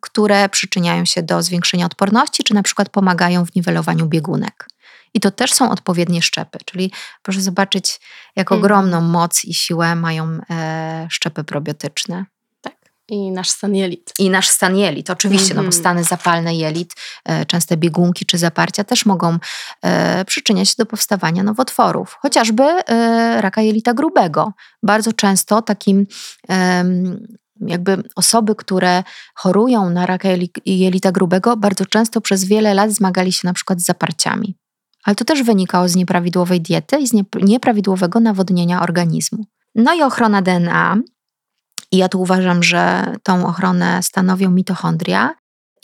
które 0.00 0.48
przyczyniają 0.48 1.04
się 1.04 1.22
do 1.22 1.42
zwiększenia 1.42 1.86
odporności, 1.86 2.44
czy 2.44 2.54
na 2.54 2.62
przykład 2.62 2.88
pomagają 2.88 3.46
w 3.46 3.54
niwelowaniu 3.54 4.06
biegunek. 4.06 4.68
I 5.14 5.20
to 5.20 5.30
też 5.30 5.52
są 5.52 5.70
odpowiednie 5.70 6.22
szczepy, 6.22 6.58
czyli 6.64 6.92
proszę 7.22 7.40
zobaczyć, 7.40 8.00
jak 8.36 8.46
mhm. 8.46 8.60
ogromną 8.60 9.00
moc 9.00 9.44
i 9.44 9.54
siłę 9.54 9.94
mają 9.94 10.38
e, 10.50 11.06
szczepy 11.10 11.44
probiotyczne. 11.44 12.24
I 13.12 13.30
nasz 13.30 13.50
stan 13.50 13.74
jelit. 13.74 14.12
I 14.18 14.30
nasz 14.30 14.48
stan 14.48 14.76
jelit, 14.76 15.10
oczywiście, 15.10 15.52
mm 15.52 15.54
-hmm. 15.54 15.56
no 15.56 15.62
bo 15.62 15.76
mhm. 15.76 15.80
stany 15.82 16.04
zapalne 16.04 16.54
jelit, 16.54 16.94
e, 17.24 17.46
częste 17.46 17.76
biegunki 17.76 18.26
czy 18.26 18.38
zaparcia 18.38 18.84
też 18.84 19.06
mogą 19.06 19.38
e, 19.82 20.24
przyczyniać 20.24 20.68
się 20.68 20.74
do 20.78 20.86
powstawania 20.86 21.42
nowotworów. 21.42 22.18
Chociażby 22.22 22.62
e, 22.62 23.40
raka 23.40 23.62
jelita 23.62 23.94
grubego. 23.94 24.52
Bardzo 24.82 25.12
często 25.12 25.62
takim 25.62 26.06
e, 26.48 26.84
jakby 27.60 28.02
osoby, 28.16 28.54
które 28.54 29.02
chorują 29.34 29.90
na 29.90 30.06
raka 30.06 30.28
jelita 30.66 31.12
grubego, 31.12 31.56
bardzo 31.56 31.86
często 31.86 32.20
przez 32.20 32.44
wiele 32.44 32.74
lat 32.74 32.92
zmagali 32.92 33.32
się 33.32 33.48
na 33.48 33.52
przykład 33.52 33.80
z 33.80 33.84
zaparciami. 33.84 34.56
Ale 35.04 35.16
to 35.16 35.24
też 35.24 35.42
wynikało 35.42 35.88
z 35.88 35.96
nieprawidłowej 35.96 36.60
diety 36.60 36.96
i 36.98 37.06
z 37.06 37.12
nieprawidłowego 37.42 38.20
nawodnienia 38.20 38.82
organizmu. 38.82 39.44
No 39.74 39.94
i 39.94 40.02
ochrona 40.02 40.42
DNA 40.42 40.96
i 41.92 41.96
ja 41.96 42.08
tu 42.08 42.20
uważam, 42.20 42.62
że 42.62 43.04
tą 43.22 43.46
ochronę 43.46 44.02
stanowią 44.02 44.50
mitochondria. 44.50 45.34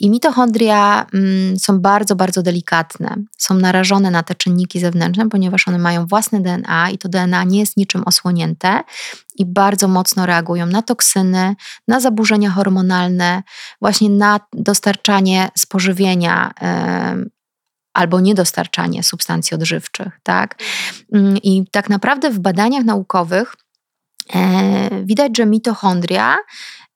I 0.01 0.09
mitochondria 0.09 1.05
mm, 1.13 1.59
są 1.59 1.79
bardzo, 1.79 2.15
bardzo 2.15 2.41
delikatne. 2.41 3.15
Są 3.37 3.53
narażone 3.53 4.11
na 4.11 4.23
te 4.23 4.35
czynniki 4.35 4.79
zewnętrzne, 4.79 5.29
ponieważ 5.29 5.67
one 5.67 5.77
mają 5.77 6.05
własne 6.05 6.39
DNA 6.39 6.89
i 6.89 6.97
to 6.97 7.09
DNA 7.09 7.43
nie 7.43 7.59
jest 7.59 7.77
niczym 7.77 8.03
osłonięte 8.05 8.83
i 9.35 9.45
bardzo 9.45 9.87
mocno 9.87 10.25
reagują 10.25 10.65
na 10.65 10.81
toksyny, 10.81 11.55
na 11.87 11.99
zaburzenia 11.99 12.49
hormonalne, 12.49 13.43
właśnie 13.81 14.09
na 14.09 14.39
dostarczanie 14.53 15.49
spożywienia 15.57 16.53
albo 17.93 18.19
niedostarczanie 18.19 19.03
substancji 19.03 19.55
odżywczych. 19.55 20.19
Tak? 20.23 20.55
Mm, 21.13 21.37
I 21.37 21.65
tak 21.71 21.89
naprawdę 21.89 22.31
w 22.31 22.39
badaniach 22.39 22.85
naukowych 22.85 23.55
widać, 25.03 25.37
że 25.37 25.45
mitochondria 25.45 26.37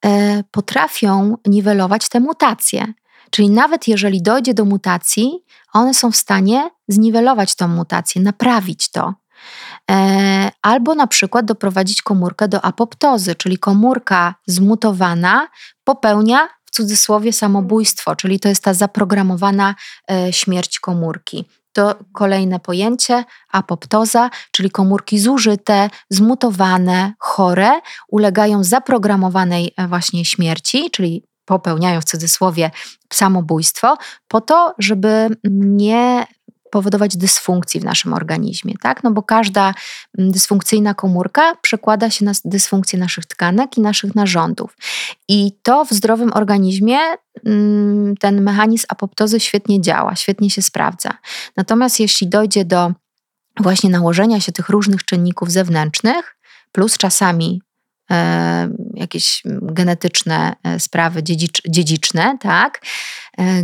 e, 0.04 0.42
potrafią 0.50 1.36
niwelować 1.46 2.08
te 2.08 2.20
mutacje. 2.20 2.86
Czyli 3.30 3.50
nawet 3.50 3.88
jeżeli 3.88 4.22
dojdzie 4.22 4.54
do 4.54 4.64
mutacji, 4.64 5.44
one 5.72 5.94
są 5.94 6.10
w 6.10 6.16
stanie 6.16 6.70
zniwelować 6.88 7.54
tą 7.54 7.68
mutację, 7.68 8.22
naprawić 8.22 8.90
to. 8.90 9.14
E, 9.90 10.50
albo 10.62 10.94
na 10.94 11.06
przykład 11.06 11.44
doprowadzić 11.44 12.02
komórkę 12.02 12.48
do 12.48 12.64
apoptozy, 12.64 13.34
czyli 13.34 13.58
komórka 13.58 14.34
zmutowana 14.46 15.48
popełnia 15.84 16.48
w 16.64 16.70
cudzysłowie 16.70 17.32
samobójstwo, 17.32 18.16
czyli 18.16 18.40
to 18.40 18.48
jest 18.48 18.64
ta 18.64 18.74
zaprogramowana 18.74 19.74
śmierć 20.30 20.80
komórki. 20.80 21.44
To 21.74 21.94
kolejne 22.12 22.60
pojęcie 22.60 23.24
apoptoza, 23.52 24.30
czyli 24.50 24.70
komórki 24.70 25.18
zużyte, 25.18 25.90
zmutowane, 26.10 27.12
chore, 27.18 27.70
ulegają 28.08 28.64
zaprogramowanej 28.64 29.74
e, 29.76 29.88
właśnie 29.88 30.24
śmierci, 30.24 30.90
czyli 30.90 31.24
popełniają 31.44 32.00
w 32.00 32.04
cudzysłowie 32.04 32.70
samobójstwo, 33.12 33.96
po 34.28 34.40
to, 34.40 34.74
żeby 34.78 35.28
nie 35.44 36.26
powodować 36.74 37.16
dysfunkcji 37.16 37.80
w 37.80 37.84
naszym 37.84 38.12
organizmie, 38.12 38.74
tak? 38.82 39.04
No 39.04 39.10
bo 39.10 39.22
każda 39.22 39.74
mm, 40.18 40.32
dysfunkcyjna 40.32 40.94
komórka 40.94 41.54
przekłada 41.62 42.10
się 42.10 42.24
na 42.24 42.32
dysfunkcję 42.44 42.98
naszych 42.98 43.26
tkanek 43.26 43.78
i 43.78 43.80
naszych 43.80 44.14
narządów. 44.14 44.76
I 45.28 45.52
to 45.62 45.84
w 45.84 45.90
zdrowym 45.90 46.32
organizmie 46.32 46.98
mm, 47.46 48.16
ten 48.16 48.42
mechanizm 48.42 48.86
apoptozy 48.88 49.40
świetnie 49.40 49.80
działa, 49.80 50.16
świetnie 50.16 50.50
się 50.50 50.62
sprawdza. 50.62 51.10
Natomiast 51.56 52.00
jeśli 52.00 52.28
dojdzie 52.28 52.64
do 52.64 52.92
właśnie 53.60 53.90
nałożenia 53.90 54.40
się 54.40 54.52
tych 54.52 54.68
różnych 54.68 55.04
czynników 55.04 55.50
zewnętrznych, 55.50 56.36
plus 56.72 56.98
czasami 56.98 57.60
E, 58.10 58.68
jakieś 58.94 59.42
genetyczne 59.62 60.56
e, 60.64 60.80
sprawy 60.80 61.22
dziedzicz, 61.22 61.62
dziedziczne, 61.68 62.38
tak, 62.40 62.80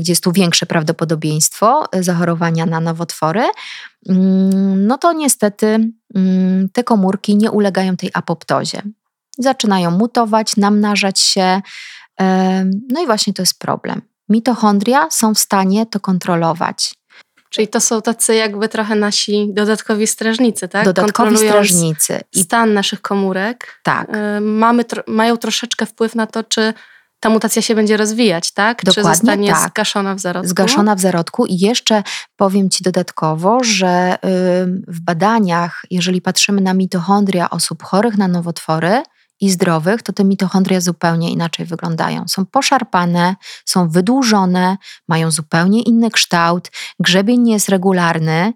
gdzie 0.00 0.12
jest 0.12 0.24
tu 0.24 0.32
większe 0.32 0.66
prawdopodobieństwo 0.66 1.88
zachorowania 2.00 2.66
na 2.66 2.80
nowotwory, 2.80 3.42
mm, 4.08 4.86
no 4.86 4.98
to 4.98 5.12
niestety 5.12 5.90
mm, 6.14 6.68
te 6.68 6.84
komórki 6.84 7.36
nie 7.36 7.50
ulegają 7.50 7.96
tej 7.96 8.10
apoptozie. 8.14 8.82
Zaczynają 9.38 9.90
mutować, 9.90 10.56
namnażać 10.56 11.20
się, 11.20 11.60
no 12.88 13.02
i 13.02 13.06
właśnie 13.06 13.32
to 13.32 13.42
jest 13.42 13.58
problem. 13.58 14.02
Mitochondria 14.28 15.08
są 15.10 15.34
w 15.34 15.38
stanie 15.38 15.86
to 15.86 16.00
kontrolować. 16.00 16.94
Czyli 17.50 17.68
to 17.68 17.80
są 17.80 18.02
tacy 18.02 18.34
jakby 18.34 18.68
trochę 18.68 18.94
nasi 18.94 19.48
dodatkowi 19.52 20.06
strażnicy, 20.06 20.68
tak? 20.68 20.84
Dodatkowi 20.84 21.38
strażnicy. 21.38 22.20
I 22.32 22.42
stan 22.42 22.74
naszych 22.74 23.02
komórek. 23.02 23.80
Tak. 23.82 24.08
Y, 24.08 24.40
mamy, 24.40 24.84
mają 25.06 25.36
troszeczkę 25.36 25.86
wpływ 25.86 26.14
na 26.14 26.26
to, 26.26 26.44
czy 26.44 26.74
ta 27.20 27.30
mutacja 27.30 27.62
się 27.62 27.74
będzie 27.74 27.96
rozwijać, 27.96 28.52
tak? 28.52 28.84
Dokładnie 28.84 29.02
Czy 29.12 29.16
zostanie 29.16 29.52
tak. 29.52 29.70
zgaszona 29.70 30.14
w 30.14 30.18
zarodku? 30.18 30.48
Zgaszona 30.48 30.94
w 30.94 31.00
zarodku 31.00 31.46
i 31.46 31.58
jeszcze 31.58 32.02
powiem 32.36 32.70
Ci 32.70 32.84
dodatkowo, 32.84 33.64
że 33.64 34.16
w 34.88 35.00
badaniach, 35.00 35.82
jeżeli 35.90 36.22
patrzymy 36.22 36.60
na 36.60 36.74
mitochondria 36.74 37.50
osób 37.50 37.82
chorych 37.82 38.18
na 38.18 38.28
nowotwory, 38.28 39.02
i 39.40 39.50
zdrowych, 39.50 40.02
to 40.02 40.12
te 40.12 40.24
mitochondria 40.24 40.80
zupełnie 40.80 41.30
inaczej 41.30 41.66
wyglądają. 41.66 42.28
Są 42.28 42.46
poszarpane, 42.46 43.36
są 43.64 43.88
wydłużone, 43.88 44.76
mają 45.08 45.30
zupełnie 45.30 45.82
inny 45.82 46.10
kształt, 46.10 46.70
grzebień 47.00 47.40
nie 47.40 47.52
jest 47.52 47.68
regularny, 47.68 48.52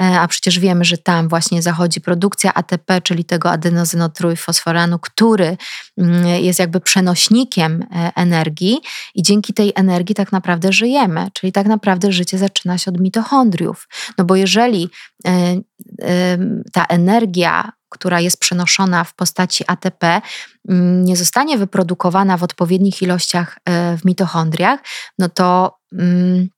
e, 0.00 0.20
a 0.20 0.28
przecież 0.28 0.58
wiemy, 0.58 0.84
że 0.84 0.98
tam 0.98 1.28
właśnie 1.28 1.62
zachodzi 1.62 2.00
produkcja 2.00 2.54
ATP, 2.54 3.00
czyli 3.00 3.24
tego 3.24 3.50
adenozynotrójfosforanu, 3.50 4.98
który 4.98 5.56
mm, 5.98 6.26
jest 6.26 6.58
jakby 6.58 6.80
przenośnikiem 6.80 7.82
e, 7.82 8.12
energii 8.16 8.80
i 9.14 9.22
dzięki 9.22 9.54
tej 9.54 9.72
energii 9.74 10.14
tak 10.14 10.32
naprawdę 10.32 10.72
żyjemy, 10.72 11.28
czyli 11.32 11.52
tak 11.52 11.66
naprawdę 11.66 12.12
życie 12.12 12.38
zaczyna 12.38 12.78
się 12.78 12.90
od 12.90 13.00
mitochondriów. 13.00 13.88
No 14.18 14.24
bo 14.24 14.36
jeżeli 14.36 14.88
e, 15.26 15.56
ta 16.72 16.84
energia 16.84 17.72
która 17.92 18.20
jest 18.20 18.40
przenoszona 18.40 19.04
w 19.04 19.14
postaci 19.14 19.64
ATP, 19.66 20.20
mm, 20.68 21.04
nie 21.04 21.16
zostanie 21.16 21.58
wyprodukowana 21.58 22.36
w 22.36 22.42
odpowiednich 22.42 23.02
ilościach 23.02 23.58
e, 23.64 23.96
w 23.96 24.04
mitochondriach, 24.04 24.80
no 25.18 25.28
to 25.28 25.78
mm, 25.98 26.48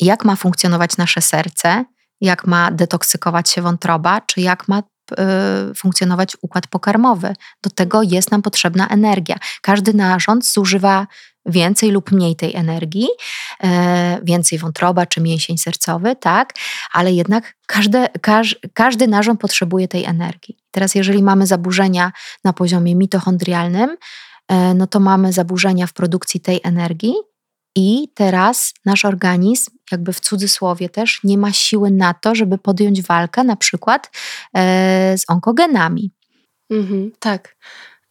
jak 0.00 0.24
ma 0.24 0.36
funkcjonować 0.36 0.96
nasze 0.96 1.20
serce, 1.20 1.84
jak 2.20 2.46
ma 2.46 2.70
detoksykować 2.70 3.50
się 3.50 3.62
wątroba, 3.62 4.20
czy 4.20 4.40
jak 4.40 4.68
ma 4.68 4.82
e, 5.18 5.74
funkcjonować 5.76 6.36
układ 6.42 6.66
pokarmowy. 6.66 7.34
Do 7.62 7.70
tego 7.70 8.02
jest 8.02 8.30
nam 8.30 8.42
potrzebna 8.42 8.88
energia. 8.88 9.36
Każdy 9.62 9.94
narząd 9.94 10.46
zużywa 10.46 11.06
więcej 11.46 11.90
lub 11.90 12.12
mniej 12.12 12.36
tej 12.36 12.56
energii, 12.56 13.08
e, 13.62 14.20
więcej 14.22 14.58
wątroba 14.58 15.06
czy 15.06 15.20
mięsień 15.20 15.58
sercowy, 15.58 16.16
tak, 16.16 16.52
ale 16.92 17.12
jednak 17.12 17.54
każde, 17.66 18.08
każ, 18.20 18.56
każdy 18.74 19.08
narząd 19.08 19.40
potrzebuje 19.40 19.88
tej 19.88 20.04
energii. 20.04 20.56
Teraz, 20.70 20.94
jeżeli 20.94 21.22
mamy 21.22 21.46
zaburzenia 21.46 22.12
na 22.44 22.52
poziomie 22.52 22.94
mitochondrialnym, 22.94 23.96
e, 24.48 24.74
no 24.74 24.86
to 24.86 25.00
mamy 25.00 25.32
zaburzenia 25.32 25.86
w 25.86 25.92
produkcji 25.92 26.40
tej 26.40 26.60
energii. 26.62 27.14
I 27.76 28.08
teraz 28.14 28.74
nasz 28.84 29.04
organizm, 29.04 29.70
jakby 29.92 30.12
w 30.12 30.20
cudzysłowie 30.20 30.88
też, 30.88 31.20
nie 31.24 31.38
ma 31.38 31.52
siły 31.52 31.90
na 31.90 32.14
to, 32.14 32.34
żeby 32.34 32.58
podjąć 32.58 33.02
walkę 33.02 33.44
na 33.44 33.56
przykład 33.56 34.10
e, 34.56 35.18
z 35.18 35.24
onkogenami. 35.28 36.10
Mhm, 36.70 37.12
tak. 37.18 37.56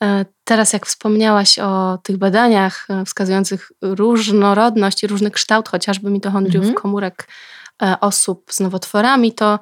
E, 0.04 0.26
teraz, 0.43 0.74
jak 0.74 0.86
wspomniałaś 0.86 1.60
o 1.60 1.97
tych 2.04 2.18
badaniach 2.18 2.88
e, 2.89 3.06
wskazujących 3.06 3.72
różnorodność 3.82 5.04
i 5.04 5.08
różny 5.08 5.32
kształt 5.32 5.70
chociażby 5.70 6.10
mitochondriów, 6.10 6.66
mhm. 6.66 6.82
komórek 6.82 7.28
e, 7.84 7.95
osób 8.01 8.45
z 8.54 8.60
nowotworami, 8.60 9.34
to 9.34 9.60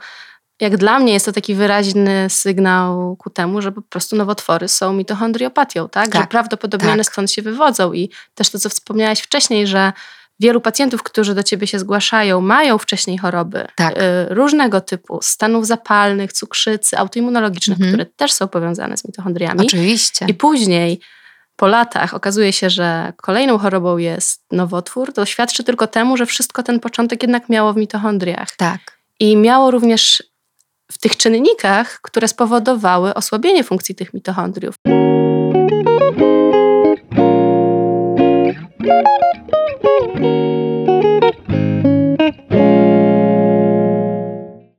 jak 0.61 0.77
dla 0.77 0.99
mnie 0.99 1.13
jest 1.13 1.25
to 1.25 1.31
taki 1.31 1.55
wyraźny 1.55 2.29
sygnał 2.29 3.15
ku 3.15 3.29
temu, 3.29 3.61
że 3.61 3.71
po 3.71 3.81
prostu 3.81 4.15
nowotwory 4.15 4.67
są 4.67 4.93
mitochondriopatią, 4.93 5.89
tak? 5.89 6.09
tak 6.09 6.21
że 6.21 6.27
prawdopodobnie 6.27 6.87
tak. 6.87 6.93
one 6.93 7.03
stąd 7.03 7.31
się 7.31 7.41
wywodzą. 7.41 7.93
I 7.93 8.09
też 8.35 8.49
to, 8.49 8.59
co 8.59 8.69
wspomniałaś 8.69 9.21
wcześniej, 9.21 9.67
że 9.67 9.93
wielu 10.41 10.61
pacjentów, 10.61 11.03
którzy 11.03 11.35
do 11.35 11.43
ciebie 11.43 11.67
się 11.67 11.79
zgłaszają, 11.79 12.41
mają 12.41 12.77
wcześniej 12.77 13.17
choroby 13.17 13.67
tak. 13.75 13.97
y, 13.97 14.01
różnego 14.29 14.81
typu, 14.81 15.19
stanów 15.21 15.67
zapalnych, 15.67 16.33
cukrzycy, 16.33 16.97
autoimmunologicznych, 16.97 17.77
mhm. 17.77 17.93
które 17.93 18.05
też 18.05 18.33
są 18.33 18.47
powiązane 18.47 18.97
z 18.97 19.05
mitochondriami. 19.05 19.59
Oczywiście. 19.65 20.25
I 20.29 20.33
później 20.33 20.99
po 21.55 21.67
latach 21.67 22.13
okazuje 22.13 22.53
się, 22.53 22.69
że 22.69 23.13
kolejną 23.17 23.57
chorobą 23.57 23.97
jest 23.97 24.43
nowotwór, 24.51 25.13
to 25.13 25.25
świadczy 25.25 25.63
tylko 25.63 25.87
temu, 25.87 26.17
że 26.17 26.25
wszystko 26.25 26.63
ten 26.63 26.79
początek 26.79 27.23
jednak 27.23 27.49
miało 27.49 27.73
w 27.73 27.77
mitochondriach. 27.77 28.55
Tak. 28.55 28.79
I 29.19 29.37
miało 29.37 29.71
również 29.71 30.23
w 30.91 30.97
tych 30.97 31.17
czynnikach, 31.17 31.99
które 32.01 32.27
spowodowały 32.27 33.13
osłabienie 33.13 33.63
funkcji 33.63 33.95
tych 33.95 34.13
mitochondriów. 34.13 34.75
Thank 38.83 40.23
you. 40.23 40.60